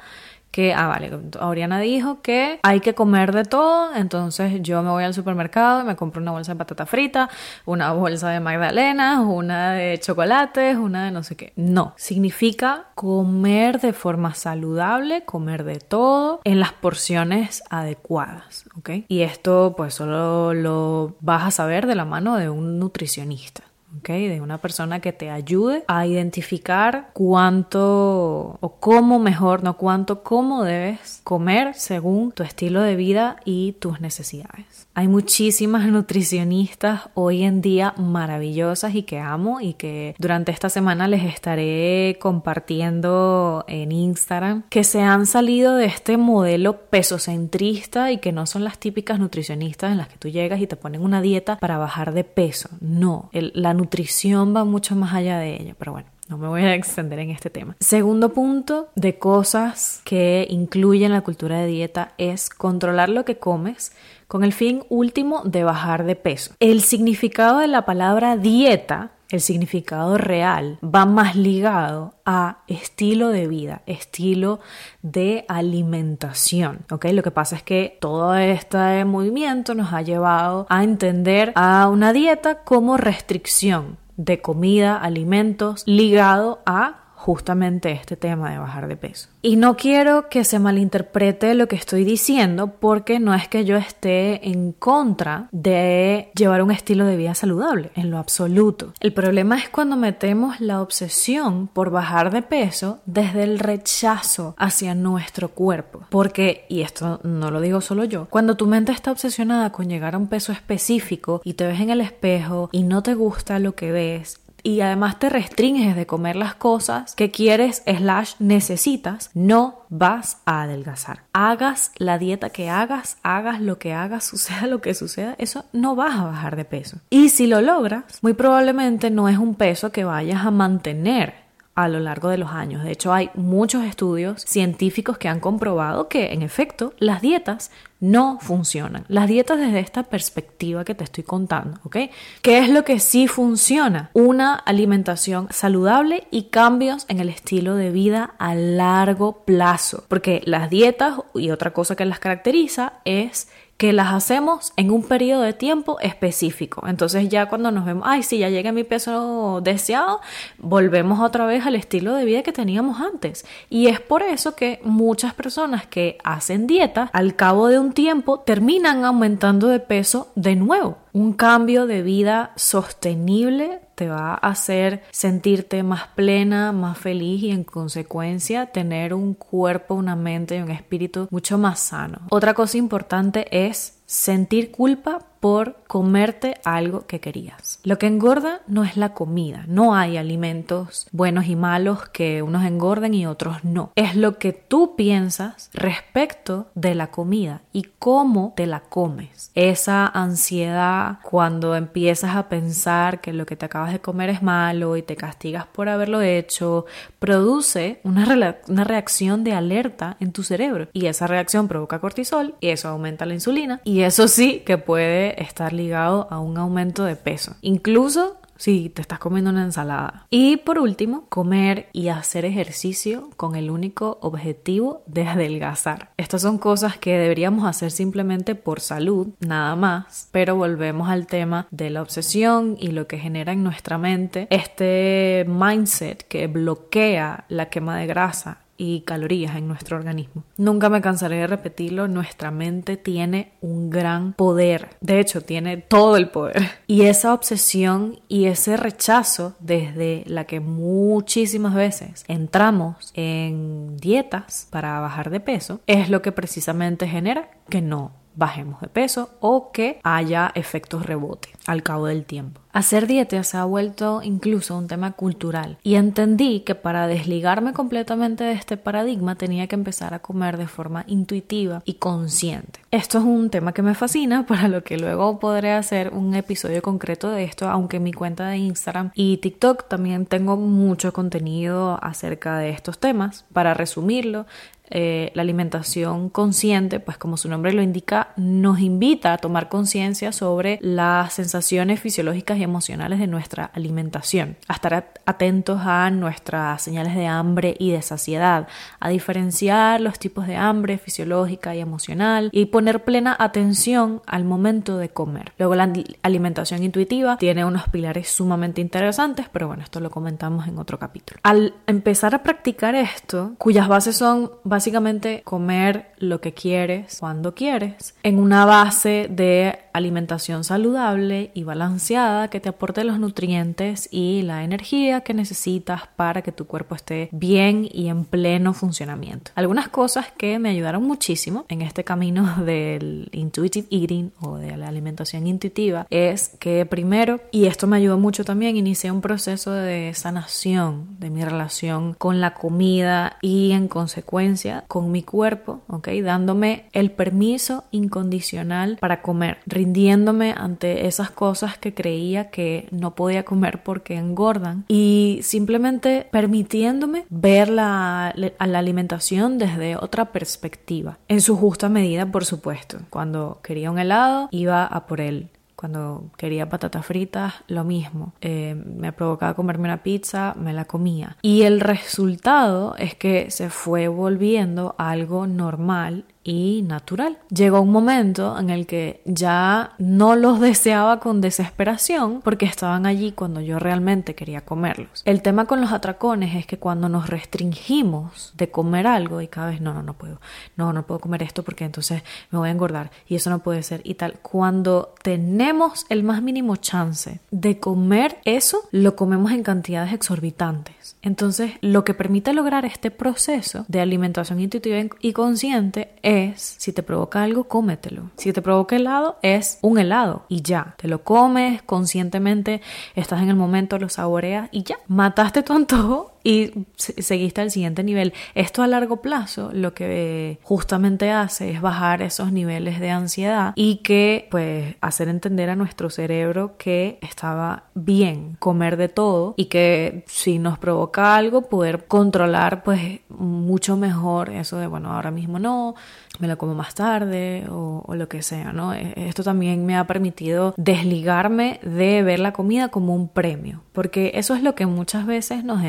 que, 0.59 0.73
ah, 0.73 0.87
vale, 0.87 1.09
Oriana 1.39 1.79
dijo 1.79 2.21
que 2.21 2.59
hay 2.63 2.81
que 2.81 2.93
comer 2.93 3.31
de 3.33 3.45
todo, 3.45 3.95
entonces 3.95 4.61
yo 4.61 4.83
me 4.83 4.89
voy 4.89 5.05
al 5.05 5.13
supermercado 5.13 5.79
y 5.79 5.83
me 5.85 5.95
compro 5.95 6.21
una 6.21 6.31
bolsa 6.31 6.51
de 6.51 6.57
patata 6.57 6.85
frita, 6.85 7.29
una 7.65 7.93
bolsa 7.93 8.27
de 8.31 8.41
magdalenas, 8.41 9.19
una 9.19 9.71
de 9.71 9.97
chocolates, 9.99 10.75
una 10.75 11.05
de 11.05 11.11
no 11.11 11.23
sé 11.23 11.37
qué. 11.37 11.53
No, 11.55 11.93
significa 11.95 12.87
comer 12.93 13.79
de 13.79 13.93
forma 13.93 14.35
saludable, 14.35 15.23
comer 15.23 15.63
de 15.63 15.79
todo 15.79 16.41
en 16.43 16.59
las 16.59 16.73
porciones 16.73 17.63
adecuadas, 17.69 18.65
¿ok? 18.77 18.89
Y 19.07 19.21
esto 19.21 19.75
pues 19.77 19.93
solo 19.93 20.53
lo 20.53 21.15
vas 21.21 21.43
a 21.43 21.51
saber 21.51 21.87
de 21.87 21.95
la 21.95 22.03
mano 22.03 22.35
de 22.35 22.49
un 22.49 22.79
nutricionista. 22.79 23.68
De 23.91 24.41
una 24.41 24.59
persona 24.59 24.99
que 25.01 25.13
te 25.13 25.29
ayude 25.29 25.83
a 25.87 26.07
identificar 26.07 27.11
cuánto 27.13 28.57
o 28.59 28.75
cómo 28.79 29.19
mejor, 29.19 29.63
no 29.63 29.77
cuánto, 29.77 30.23
cómo 30.23 30.63
debes 30.63 31.21
comer 31.23 31.75
según 31.75 32.31
tu 32.31 32.43
estilo 32.43 32.81
de 32.81 32.95
vida 32.95 33.37
y 33.45 33.73
tus 33.73 34.01
necesidades. 34.01 34.87
Hay 34.95 35.07
muchísimas 35.07 35.87
nutricionistas 35.87 37.09
hoy 37.13 37.43
en 37.43 37.61
día 37.61 37.93
maravillosas 37.97 38.95
y 38.95 39.03
que 39.03 39.19
amo 39.19 39.61
y 39.61 39.73
que 39.73 40.15
durante 40.17 40.51
esta 40.51 40.67
semana 40.67 41.07
les 41.07 41.23
estaré 41.23 42.17
compartiendo 42.19 43.63
en 43.67 43.91
Instagram 43.91 44.63
que 44.69 44.83
se 44.83 45.01
han 45.01 45.25
salido 45.25 45.75
de 45.75 45.85
este 45.85 46.17
modelo 46.17 46.81
pesocentrista 46.89 48.11
y 48.11 48.17
que 48.17 48.31
no 48.31 48.45
son 48.45 48.63
las 48.63 48.77
típicas 48.79 49.19
nutricionistas 49.19 49.91
en 49.91 49.99
las 49.99 50.09
que 50.09 50.17
tú 50.17 50.27
llegas 50.27 50.59
y 50.59 50.67
te 50.67 50.75
ponen 50.75 51.01
una 51.01 51.21
dieta 51.21 51.57
para 51.59 51.77
bajar 51.77 52.11
de 52.11 52.23
peso. 52.23 52.69
No, 52.81 53.29
la 53.31 53.73
nutrición 53.73 54.55
va 54.55 54.65
mucho 54.65 54.95
más 54.95 55.13
allá 55.13 55.37
de 55.37 55.61
ello, 55.61 55.75
pero 55.77 55.93
bueno. 55.93 56.07
No 56.29 56.37
me 56.37 56.47
voy 56.47 56.61
a 56.61 56.75
extender 56.75 57.17
en 57.17 57.31
este 57.31 57.49
tema. 57.49 57.75
Segundo 57.79 58.33
punto 58.33 58.89
de 58.93 59.17
cosas 59.17 60.01
que 60.03 60.45
incluyen 60.47 61.11
la 61.11 61.21
cultura 61.21 61.59
de 61.59 61.65
dieta 61.65 62.13
es 62.19 62.51
controlar 62.51 63.09
lo 63.09 63.25
que 63.25 63.39
comes 63.39 63.93
con 64.29 64.45
el 64.45 64.53
fin 64.53 64.83
último 64.87 65.41
de 65.43 65.65
bajar 65.65 66.05
de 66.05 66.15
peso. 66.15 66.53
El 66.61 66.81
significado 66.81 67.57
de 67.59 67.67
la 67.67 67.83
palabra 67.83 68.37
dieta 68.37 69.11
el 69.29 69.41
significado 69.41 70.17
real 70.17 70.79
va 70.83 71.05
más 71.05 71.35
ligado 71.35 72.15
a 72.25 72.63
estilo 72.67 73.29
de 73.29 73.47
vida, 73.47 73.81
estilo 73.85 74.59
de 75.03 75.45
alimentación. 75.47 76.85
¿ok? 76.89 77.05
Lo 77.11 77.21
que 77.21 77.31
pasa 77.31 77.55
es 77.55 77.63
que 77.63 77.97
todo 78.01 78.35
este 78.35 79.05
movimiento 79.05 79.75
nos 79.75 79.93
ha 79.93 80.01
llevado 80.01 80.65
a 80.69 80.83
entender 80.83 81.51
a 81.55 81.87
una 81.89 82.11
dieta 82.11 82.63
como 82.63 82.97
restricción 82.97 83.97
de 84.17 84.41
comida, 84.41 84.97
alimentos, 84.97 85.83
ligado 85.85 86.61
a 86.65 86.98
justamente 87.19 87.91
este 87.91 88.15
tema 88.15 88.49
de 88.49 88.59
bajar 88.59 88.87
de 88.87 88.95
peso. 88.95 89.27
Y 89.41 89.57
no 89.57 89.75
quiero 89.75 90.29
que 90.29 90.45
se 90.45 90.57
malinterprete 90.57 91.53
lo 91.53 91.67
que 91.67 91.75
estoy 91.75 92.05
diciendo 92.05 92.75
porque 92.79 93.19
no 93.19 93.33
es 93.33 93.49
que 93.49 93.65
yo 93.65 93.75
esté 93.75 94.49
en 94.49 94.71
contra 94.71 95.49
de 95.51 96.31
llevar 96.33 96.63
un 96.63 96.71
estilo 96.71 97.05
de 97.05 97.17
vida 97.17 97.35
saludable, 97.35 97.91
en 97.95 98.09
lo 98.09 98.19
absoluto. 98.19 98.93
El 99.01 99.11
problema 99.11 99.57
es 99.57 99.67
cuando 99.67 99.97
metemos 99.97 100.61
la 100.61 100.81
obsesión 100.81 101.67
por 101.67 101.89
bajar 101.89 102.31
de 102.31 102.41
peso 102.41 102.99
desde 103.05 103.43
el 103.43 103.59
rechazo 103.59 104.55
hacia 104.57 104.95
nuestro 104.95 105.49
cuerpo. 105.49 106.05
Porque, 106.09 106.65
y 106.69 106.81
esto 106.81 107.19
no 107.23 107.51
lo 107.51 107.59
digo 107.59 107.81
solo 107.81 108.05
yo, 108.05 108.27
cuando 108.29 108.55
tu 108.55 108.65
mente 108.65 108.93
está 108.93 109.11
obsesionada 109.11 109.73
con 109.73 109.89
llegar 109.89 110.15
a 110.15 110.17
un 110.17 110.27
peso 110.27 110.53
específico 110.53 111.41
y 111.43 111.55
te 111.55 111.67
ves 111.67 111.81
en 111.81 111.89
el 111.89 111.99
espejo 111.99 112.69
y 112.71 112.83
no 112.83 113.03
te 113.03 113.13
gusta 113.13 113.59
lo 113.59 113.75
que 113.75 113.91
ves 113.91 114.39
y 114.63 114.81
además 114.81 115.19
te 115.19 115.29
restringes 115.29 115.95
de 115.95 116.05
comer 116.05 116.35
las 116.35 116.55
cosas 116.55 117.15
que 117.15 117.31
quieres 117.31 117.83
slash 117.85 118.33
necesitas, 118.39 119.29
no 119.33 119.85
vas 119.89 120.37
a 120.45 120.63
adelgazar. 120.63 121.23
Hagas 121.33 121.91
la 121.97 122.17
dieta 122.17 122.49
que 122.49 122.69
hagas, 122.69 123.17
hagas 123.23 123.61
lo 123.61 123.79
que 123.79 123.93
hagas, 123.93 124.23
suceda 124.29 124.67
lo 124.67 124.81
que 124.81 124.93
suceda, 124.93 125.35
eso 125.37 125.65
no 125.73 125.95
vas 125.95 126.15
a 126.15 126.25
bajar 126.25 126.55
de 126.55 126.65
peso. 126.65 126.97
Y 127.09 127.29
si 127.29 127.47
lo 127.47 127.61
logras, 127.61 128.03
muy 128.21 128.33
probablemente 128.33 129.09
no 129.09 129.29
es 129.29 129.37
un 129.37 129.55
peso 129.55 129.91
que 129.91 130.03
vayas 130.03 130.45
a 130.45 130.51
mantener 130.51 131.48
a 131.75 131.87
lo 131.87 131.99
largo 131.99 132.29
de 132.29 132.37
los 132.37 132.51
años. 132.51 132.83
De 132.83 132.91
hecho, 132.91 133.13
hay 133.13 133.29
muchos 133.35 133.85
estudios 133.85 134.41
científicos 134.41 135.17
que 135.17 135.29
han 135.29 135.39
comprobado 135.39 136.09
que, 136.09 136.33
en 136.33 136.41
efecto, 136.41 136.93
las 136.99 137.21
dietas 137.21 137.71
no 138.01 138.37
funcionan. 138.41 139.05
Las 139.07 139.27
dietas 139.27 139.59
desde 139.59 139.79
esta 139.79 140.03
perspectiva 140.03 140.83
que 140.83 140.95
te 140.95 141.03
estoy 141.03 141.23
contando, 141.23 141.79
¿ok? 141.83 141.97
¿Qué 142.41 142.59
es 142.59 142.69
lo 142.69 142.83
que 142.83 142.99
sí 142.99 143.27
funciona? 143.27 144.09
Una 144.13 144.55
alimentación 144.55 145.47
saludable 145.51 146.27
y 146.31 146.43
cambios 146.43 147.05
en 147.07 147.19
el 147.19 147.29
estilo 147.29 147.75
de 147.75 147.91
vida 147.91 148.35
a 148.39 148.55
largo 148.55 149.43
plazo. 149.45 150.03
Porque 150.07 150.41
las 150.45 150.69
dietas 150.69 151.15
y 151.33 151.51
otra 151.51 151.71
cosa 151.71 151.95
que 151.95 152.05
las 152.05 152.19
caracteriza 152.19 152.93
es 153.05 153.49
que 153.79 153.93
las 153.93 154.11
hacemos 154.13 154.73
en 154.75 154.91
un 154.91 155.03
periodo 155.03 155.41
de 155.43 155.53
tiempo 155.53 156.01
específico. 156.01 156.85
Entonces 156.85 157.29
ya 157.29 157.45
cuando 157.45 157.71
nos 157.71 157.85
vemos, 157.85 158.03
ay, 158.05 158.23
sí, 158.23 158.37
ya 158.37 158.49
llegué 158.49 158.67
a 158.67 158.73
mi 158.73 158.83
peso 158.83 159.61
deseado, 159.63 160.19
volvemos 160.57 161.21
otra 161.21 161.45
vez 161.45 161.65
al 161.65 161.75
estilo 161.75 162.13
de 162.13 162.25
vida 162.25 162.43
que 162.43 162.51
teníamos 162.51 162.99
antes. 162.99 163.45
Y 163.69 163.87
es 163.87 164.01
por 164.01 164.21
eso 164.21 164.53
que 164.53 164.81
muchas 164.83 165.33
personas 165.33 165.87
que 165.87 166.17
hacen 166.25 166.67
dieta, 166.67 167.09
al 167.13 167.37
cabo 167.37 167.69
de 167.69 167.79
un 167.79 167.93
tiempo, 167.93 168.41
terminan 168.41 169.05
aumentando 169.05 169.69
de 169.69 169.79
peso 169.79 170.27
de 170.35 170.57
nuevo. 170.57 170.97
Un 171.13 171.31
cambio 171.31 171.87
de 171.87 172.01
vida 172.01 172.51
sostenible 172.57 173.79
te 173.99 174.07
va 174.07 174.31
a 174.31 174.35
hacer 174.35 175.03
sentirte 175.11 175.83
más 175.83 176.07
plena, 176.15 176.71
más 176.71 176.97
feliz 176.97 177.43
y 177.43 177.51
en 177.51 177.65
consecuencia 177.65 178.67
tener 178.67 179.13
un 179.13 179.33
cuerpo, 179.33 179.93
una 179.93 180.15
mente 180.15 180.55
y 180.55 180.61
un 180.61 180.71
espíritu 180.71 181.27
mucho 181.31 181.57
más 181.57 181.81
sano. 181.81 182.19
Otra 182.29 182.53
cosa 182.53 182.77
importante 182.77 183.67
es 183.67 183.99
sentir 184.05 184.71
culpa 184.71 185.19
por 185.39 185.77
comerte 185.87 186.55
algo 186.65 187.05
que 187.07 187.19
querías. 187.19 187.79
Lo 187.83 187.97
que 187.97 188.07
engorda 188.07 188.61
no 188.67 188.83
es 188.83 188.97
la 188.97 189.13
comida, 189.13 189.63
no 189.67 189.95
hay 189.95 190.17
alimentos 190.17 191.07
buenos 191.11 191.47
y 191.47 191.55
malos 191.55 192.07
que 192.09 192.41
unos 192.41 192.65
engorden 192.65 193.13
y 193.13 193.25
otros 193.25 193.63
no. 193.63 193.91
Es 193.95 194.15
lo 194.15 194.37
que 194.37 194.53
tú 194.53 194.95
piensas 194.95 195.69
respecto 195.73 196.67
de 196.75 196.95
la 196.95 197.07
comida 197.07 197.61
y 197.73 197.87
cómo 197.99 198.53
te 198.55 198.67
la 198.67 198.81
comes. 198.81 199.51
Esa 199.55 200.07
ansiedad 200.07 201.19
cuando 201.23 201.75
empiezas 201.75 202.35
a 202.35 202.49
pensar 202.49 203.21
que 203.21 203.33
lo 203.33 203.45
que 203.45 203.55
te 203.55 203.65
acabas 203.65 203.93
de 203.93 203.99
comer 203.99 204.29
es 204.29 204.41
malo 204.41 204.97
y 204.97 205.01
te 205.01 205.15
castigas 205.15 205.65
por 205.65 205.89
haberlo 205.89 206.21
hecho, 206.21 206.85
produce 207.19 207.99
una, 208.03 208.57
una 208.67 208.83
reacción 208.83 209.43
de 209.43 209.53
alerta 209.53 210.17
en 210.19 210.31
tu 210.31 210.43
cerebro 210.43 210.87
y 210.93 211.05
esa 211.07 211.27
reacción 211.27 211.67
provoca 211.67 211.99
cortisol 211.99 212.55
y 212.59 212.69
eso 212.69 212.89
aumenta 212.89 213.25
la 213.25 213.33
insulina 213.33 213.81
y 213.83 214.01
eso 214.01 214.27
sí 214.27 214.63
que 214.65 214.77
puede 214.77 215.28
estar 215.37 215.73
ligado 215.73 216.27
a 216.29 216.39
un 216.39 216.57
aumento 216.57 217.03
de 217.03 217.15
peso. 217.15 217.55
Incluso 217.61 218.39
si 218.59 218.89
te 218.89 219.01
estás 219.01 219.19
comiendo 219.19 219.49
una 219.49 219.63
ensalada. 219.63 220.27
Y 220.29 220.57
por 220.57 220.77
último, 220.79 221.25
comer 221.29 221.87
y 221.93 222.09
hacer 222.09 222.45
ejercicio 222.45 223.29
con 223.37 223.55
el 223.55 223.71
único 223.71 224.19
objetivo 224.21 225.01
de 225.07 225.25
adelgazar. 225.27 226.11
Estas 226.17 226.41
son 226.41 226.57
cosas 226.57 226.97
que 226.97 227.17
deberíamos 227.17 227.65
hacer 227.65 227.89
simplemente 227.89 228.55
por 228.55 228.81
salud, 228.81 229.29
nada 229.39 229.75
más, 229.77 230.27
pero 230.31 230.57
volvemos 230.57 231.09
al 231.09 231.25
tema 231.25 231.67
de 231.71 231.89
la 231.89 232.01
obsesión 232.01 232.75
y 232.77 232.89
lo 232.89 233.07
que 233.07 233.17
genera 233.17 233.53
en 233.53 233.63
nuestra 233.63 233.97
mente 233.97 234.47
este 234.49 235.45
mindset 235.47 236.27
que 236.27 236.47
bloquea 236.47 237.45
la 237.47 237.69
quema 237.69 237.97
de 237.97 238.07
grasa 238.07 238.59
y 238.79 239.01
calorías 239.01 239.57
en 239.57 239.67
nuestro 239.67 239.97
organismo. 239.97 240.45
Nunca 240.57 240.89
me 240.89 241.01
cansaré 241.01 241.35
de 241.35 241.47
repetirlo, 241.47 242.07
nuestra 242.07 242.49
mente 242.49 242.95
tiene 242.95 243.51
un 243.59 243.89
gran 243.89 244.33
poder, 244.33 244.91
de 245.01 245.19
hecho 245.19 245.41
tiene 245.41 245.77
todo 245.77 246.15
el 246.15 246.29
poder. 246.29 246.79
Y 246.87 247.01
esa 247.03 247.33
obsesión 247.33 248.21
y 248.29 248.45
ese 248.45 248.77
rechazo 248.77 249.55
desde 249.59 250.23
la 250.27 250.45
que 250.45 250.61
muchísimas 250.61 251.75
veces 251.75 252.23
entramos 252.27 253.11
en 253.13 253.97
dietas 253.97 254.67
para 254.71 254.99
bajar 255.01 255.29
de 255.29 255.41
peso 255.41 255.81
es 255.85 256.09
lo 256.09 256.21
que 256.21 256.31
precisamente 256.31 257.07
genera 257.07 257.51
que 257.69 257.81
no 257.81 258.18
bajemos 258.35 258.81
de 258.81 258.87
peso 258.87 259.29
o 259.39 259.71
que 259.71 259.99
haya 260.03 260.51
efectos 260.55 261.05
rebote 261.05 261.49
al 261.65 261.83
cabo 261.83 262.07
del 262.07 262.25
tiempo. 262.25 262.61
Hacer 262.71 263.07
dieta 263.07 263.43
se 263.43 263.57
ha 263.57 263.65
vuelto 263.65 264.21
incluso 264.21 264.77
un 264.77 264.87
tema 264.87 265.13
cultural 265.13 265.77
y 265.81 265.95
entendí 265.95 266.59
que 266.59 266.75
para 266.75 267.07
desligarme 267.07 267.73
completamente 267.73 268.43
de 268.43 268.53
este 268.53 268.77
paradigma 268.77 269.35
tenía 269.35 269.65
que 269.67 269.75
empezar 269.75 270.13
a 270.13 270.19
comer 270.19 270.57
de 270.57 270.67
forma 270.67 271.03
intuitiva 271.07 271.81
y 271.83 271.95
consciente. 271.95 272.81
Esto 272.91 273.17
es 273.17 273.23
un 273.23 273.49
tema 273.49 273.73
que 273.73 273.81
me 273.81 273.95
fascina, 273.95 274.45
para 274.47 274.67
lo 274.67 274.83
que 274.83 274.97
luego 274.97 275.39
podré 275.39 275.73
hacer 275.73 276.11
un 276.13 276.35
episodio 276.35 276.81
concreto 276.83 277.31
de 277.31 277.43
esto, 277.43 277.67
aunque 277.69 277.97
en 277.97 278.03
mi 278.03 278.13
cuenta 278.13 278.47
de 278.47 278.57
Instagram 278.57 279.11
y 279.15 279.37
TikTok 279.37 279.87
también 279.87 280.27
tengo 280.27 280.55
mucho 280.55 281.11
contenido 281.11 281.97
acerca 282.03 282.59
de 282.59 282.69
estos 282.69 282.99
temas. 282.99 283.45
Para 283.51 283.73
resumirlo, 283.73 284.45
eh, 284.89 285.31
la 285.35 285.41
alimentación 285.41 286.29
consciente, 286.29 286.99
pues 286.99 287.17
como 287.17 287.37
su 287.37 287.49
nombre 287.49 287.73
lo 287.73 287.81
indica, 287.81 288.29
nos 288.37 288.79
invita 288.79 289.33
a 289.33 289.37
tomar 289.37 289.69
conciencia 289.69 290.31
sobre 290.31 290.79
las 290.81 291.33
sensaciones 291.33 291.99
fisiológicas 291.99 292.57
y 292.57 292.63
emocionales 292.63 293.19
de 293.19 293.27
nuestra 293.27 293.65
alimentación, 293.65 294.57
a 294.67 294.73
estar 294.73 295.13
atentos 295.25 295.81
a 295.83 296.09
nuestras 296.09 296.81
señales 296.81 297.15
de 297.15 297.27
hambre 297.27 297.75
y 297.79 297.91
de 297.91 298.01
saciedad, 298.01 298.67
a 298.99 299.09
diferenciar 299.09 300.01
los 300.01 300.19
tipos 300.19 300.47
de 300.47 300.55
hambre 300.55 300.97
fisiológica 300.97 301.75
y 301.75 301.79
emocional 301.79 302.49
y 302.51 302.65
poner 302.65 303.03
plena 303.03 303.35
atención 303.39 304.21
al 304.25 304.43
momento 304.43 304.97
de 304.97 305.09
comer. 305.09 305.53
Luego 305.57 305.75
la 305.75 305.91
alimentación 306.21 306.83
intuitiva 306.83 307.37
tiene 307.37 307.65
unos 307.65 307.87
pilares 307.89 308.29
sumamente 308.29 308.81
interesantes, 308.81 309.47
pero 309.51 309.67
bueno, 309.67 309.83
esto 309.83 309.99
lo 309.99 310.09
comentamos 310.09 310.67
en 310.67 310.77
otro 310.77 310.99
capítulo. 310.99 311.39
Al 311.43 311.73
empezar 311.87 312.35
a 312.35 312.43
practicar 312.43 312.95
esto, 312.95 313.53
cuyas 313.57 313.87
bases 313.87 314.15
son 314.15 314.51
básicamente 314.79 315.41
comer 315.43 316.05
lo 316.19 316.39
que 316.39 316.53
quieres, 316.53 317.17
cuando 317.19 317.53
quieres, 317.53 318.15
en 318.23 318.39
una 318.39 318.63
base 318.63 319.27
de 319.29 319.77
alimentación 319.91 320.63
saludable 320.63 321.51
y 321.53 321.65
balanceada 321.65 322.49
que 322.49 322.61
te 322.61 322.69
aporte 322.69 323.03
los 323.03 323.19
nutrientes 323.19 324.07
y 324.09 324.43
la 324.43 324.63
energía 324.63 325.19
que 325.19 325.33
necesitas 325.33 326.03
para 326.15 326.41
que 326.43 326.53
tu 326.53 326.65
cuerpo 326.65 326.95
esté 326.95 327.27
bien 327.33 327.89
y 327.91 328.07
en 328.07 328.23
pleno 328.23 328.73
funcionamiento. 328.73 329.51
Algunas 329.55 329.89
cosas 329.89 330.27
que 330.37 330.59
me 330.59 330.69
ayudaron 330.69 331.03
muchísimo 331.03 331.65
en 331.67 331.81
este 331.81 332.05
camino 332.05 332.63
del 332.63 333.27
intuitive 333.33 333.87
eating 333.91 334.31
o 334.39 334.55
de 334.55 334.77
la 334.77 334.87
alimentación 334.87 335.45
intuitiva 335.45 336.07
es 336.09 336.51
que 336.57 336.85
primero, 336.85 337.41
y 337.51 337.65
esto 337.65 337.85
me 337.85 337.97
ayudó 337.97 338.17
mucho 338.17 338.45
también, 338.45 338.77
inicié 338.77 339.11
un 339.11 339.19
proceso 339.19 339.73
de 339.73 340.13
sanación 340.13 341.17
de 341.19 341.29
mi 341.29 341.43
relación 341.43 342.13
con 342.13 342.39
la 342.39 342.53
comida 342.53 343.37
y 343.41 343.71
en 343.73 343.89
consecuencia 343.89 344.68
con 344.87 345.11
mi 345.11 345.23
cuerpo, 345.23 345.81
¿ok? 345.87 346.09
Dándome 346.23 346.85
el 346.93 347.11
permiso 347.11 347.83
incondicional 347.91 348.97
para 348.99 349.21
comer, 349.21 349.59
rindiéndome 349.65 350.53
ante 350.55 351.07
esas 351.07 351.31
cosas 351.31 351.77
que 351.77 351.93
creía 351.93 352.49
que 352.49 352.87
no 352.91 353.15
podía 353.15 353.43
comer 353.43 353.83
porque 353.83 354.15
engordan 354.15 354.85
y 354.87 355.39
simplemente 355.43 356.27
permitiéndome 356.31 357.25
ver 357.29 357.69
la, 357.69 358.33
la 358.35 358.79
alimentación 358.79 359.57
desde 359.57 359.95
otra 359.95 360.31
perspectiva, 360.31 361.19
en 361.27 361.41
su 361.41 361.55
justa 361.55 361.89
medida, 361.89 362.25
por 362.25 362.45
supuesto. 362.45 362.99
Cuando 363.09 363.59
quería 363.63 363.91
un 363.91 363.99
helado, 363.99 364.49
iba 364.51 364.85
a 364.85 365.05
por 365.05 365.21
él 365.21 365.49
cuando 365.79 366.25
quería 366.35 366.67
patatas 366.67 367.05
fritas, 367.05 367.53
lo 367.67 367.85
mismo. 367.85 368.33
Eh, 368.41 368.75
me 368.75 369.13
provocaba 369.13 369.53
comerme 369.53 369.85
una 369.85 370.03
pizza, 370.03 370.53
me 370.59 370.73
la 370.73 370.83
comía. 370.83 371.37
Y 371.41 371.61
el 371.61 371.79
resultado 371.79 372.97
es 372.97 373.15
que 373.15 373.49
se 373.49 373.69
fue 373.69 374.09
volviendo 374.09 374.93
algo 374.97 375.47
normal 375.47 376.25
y 376.49 376.81
natural. 376.81 377.37
Llegó 377.49 377.81
un 377.81 377.91
momento 377.91 378.57
en 378.57 378.71
el 378.71 378.87
que 378.87 379.21
ya 379.25 379.91
no 379.99 380.35
los 380.35 380.59
deseaba 380.69 381.19
con 381.19 381.41
desesperación 381.41 382.41
porque 382.41 382.65
estaban 382.65 383.05
allí 383.05 383.31
cuando 383.33 383.61
yo 383.61 383.77
realmente 383.77 384.33
quería 384.33 384.61
comerlos. 384.61 385.21
El 385.25 385.43
tema 385.43 385.65
con 385.65 385.79
los 385.79 385.91
atracones 385.91 386.55
es 386.55 386.65
que 386.65 386.79
cuando 386.79 387.07
nos 387.07 387.29
restringimos 387.29 388.53
de 388.55 388.71
comer 388.71 389.05
algo 389.05 389.41
y 389.41 389.47
cada 389.47 389.69
vez 389.69 389.79
no, 389.79 389.93
no, 389.93 390.01
no 390.01 390.15
puedo, 390.15 390.41
no, 390.75 390.91
no 390.91 391.05
puedo 391.05 391.19
comer 391.19 391.43
esto 391.43 391.61
porque 391.63 391.85
entonces 391.85 392.23
me 392.49 392.57
voy 392.57 392.69
a 392.69 392.71
engordar 392.71 393.11
y 393.27 393.35
eso 393.35 393.51
no 393.51 393.59
puede 393.59 393.83
ser 393.83 394.01
y 394.03 394.15
tal. 394.15 394.39
Cuando 394.41 395.13
tenemos 395.21 396.07
el 396.09 396.23
más 396.23 396.41
mínimo 396.41 396.77
chance 396.77 397.39
de 397.51 397.79
comer 397.79 398.39
eso, 398.45 398.81
lo 398.91 399.15
comemos 399.15 399.51
en 399.51 399.61
cantidades 399.61 400.13
exorbitantes. 400.13 400.98
Entonces, 401.21 401.73
lo 401.81 402.03
que 402.03 402.13
permite 402.13 402.53
lograr 402.53 402.85
este 402.85 403.11
proceso 403.11 403.85
de 403.87 404.01
alimentación 404.01 404.59
intuitiva 404.59 404.97
y 405.19 405.33
consciente 405.33 406.13
es, 406.21 406.75
si 406.77 406.93
te 406.93 407.03
provoca 407.03 407.43
algo, 407.43 407.65
cómetelo. 407.65 408.31
Si 408.37 408.53
te 408.53 408.61
provoca 408.61 408.95
helado, 408.95 409.37
es 409.41 409.79
un 409.81 409.99
helado 409.99 410.45
y 410.49 410.61
ya. 410.61 410.95
Te 410.97 411.07
lo 411.07 411.23
comes 411.23 411.81
conscientemente, 411.83 412.81
estás 413.15 413.41
en 413.41 413.49
el 413.49 413.55
momento, 413.55 413.97
lo 413.99 414.09
saboreas 414.09 414.69
y 414.71 414.83
ya. 414.83 414.97
Mataste 415.07 415.63
tu 415.63 415.73
antojo 415.73 416.31
y 416.49 416.71
seguiste 416.95 417.61
al 417.61 417.69
siguiente 417.69 418.03
nivel. 418.03 418.33
Esto 418.55 418.81
a 418.81 418.87
largo 418.87 419.17
plazo 419.17 419.69
lo 419.71 419.93
que 419.93 420.57
justamente 420.63 421.29
hace 421.29 421.69
es 421.69 421.79
bajar 421.79 422.23
esos 422.23 422.51
niveles 422.51 422.99
de 422.99 423.11
ansiedad 423.11 423.73
y 423.75 423.97
que 423.97 424.47
pues 424.49 424.95
hacer 424.99 425.27
entender 425.27 425.69
a 425.69 425.75
nuestro 425.75 426.09
cerebro 426.09 426.75
que 426.79 427.19
estaba 427.21 427.83
bien 427.93 428.57
comer 428.57 428.97
de 428.97 429.09
todo 429.09 429.53
y 429.57 429.65
que 429.65 430.23
si 430.25 430.57
nos 430.57 430.79
provoca 430.79 431.35
algo 431.35 431.69
poder 431.69 432.05
controlar 432.05 432.81
pues 432.81 433.19
mucho 433.29 433.95
mejor 433.95 434.49
eso 434.49 434.77
de 434.77 434.87
bueno 434.87 435.13
ahora 435.13 435.29
mismo 435.29 435.59
no 435.59 435.93
me 436.39 436.47
lo 436.47 436.57
como 436.57 436.73
más 436.73 436.95
tarde 436.95 437.65
o, 437.69 438.03
o, 438.05 438.15
lo 438.15 438.29
que 438.29 438.41
sea, 438.41 438.71
¿no? 438.71 438.93
E, 438.93 439.13
esto 439.15 439.43
también 439.43 439.85
me 439.85 439.97
ha 439.97 440.07
permitido 440.07 440.73
desligarme 440.77 441.79
de 441.83 442.23
ver 442.23 442.39
la 442.39 442.53
comida 442.53 442.87
como 442.87 443.13
un 443.13 443.27
premio, 443.27 443.83
porque 443.91 444.31
eso 444.35 444.55
es 444.55 444.63
lo 444.63 444.73
que 444.73 444.85
muchas 444.85 445.25
veces 445.25 445.63
nos 445.63 445.83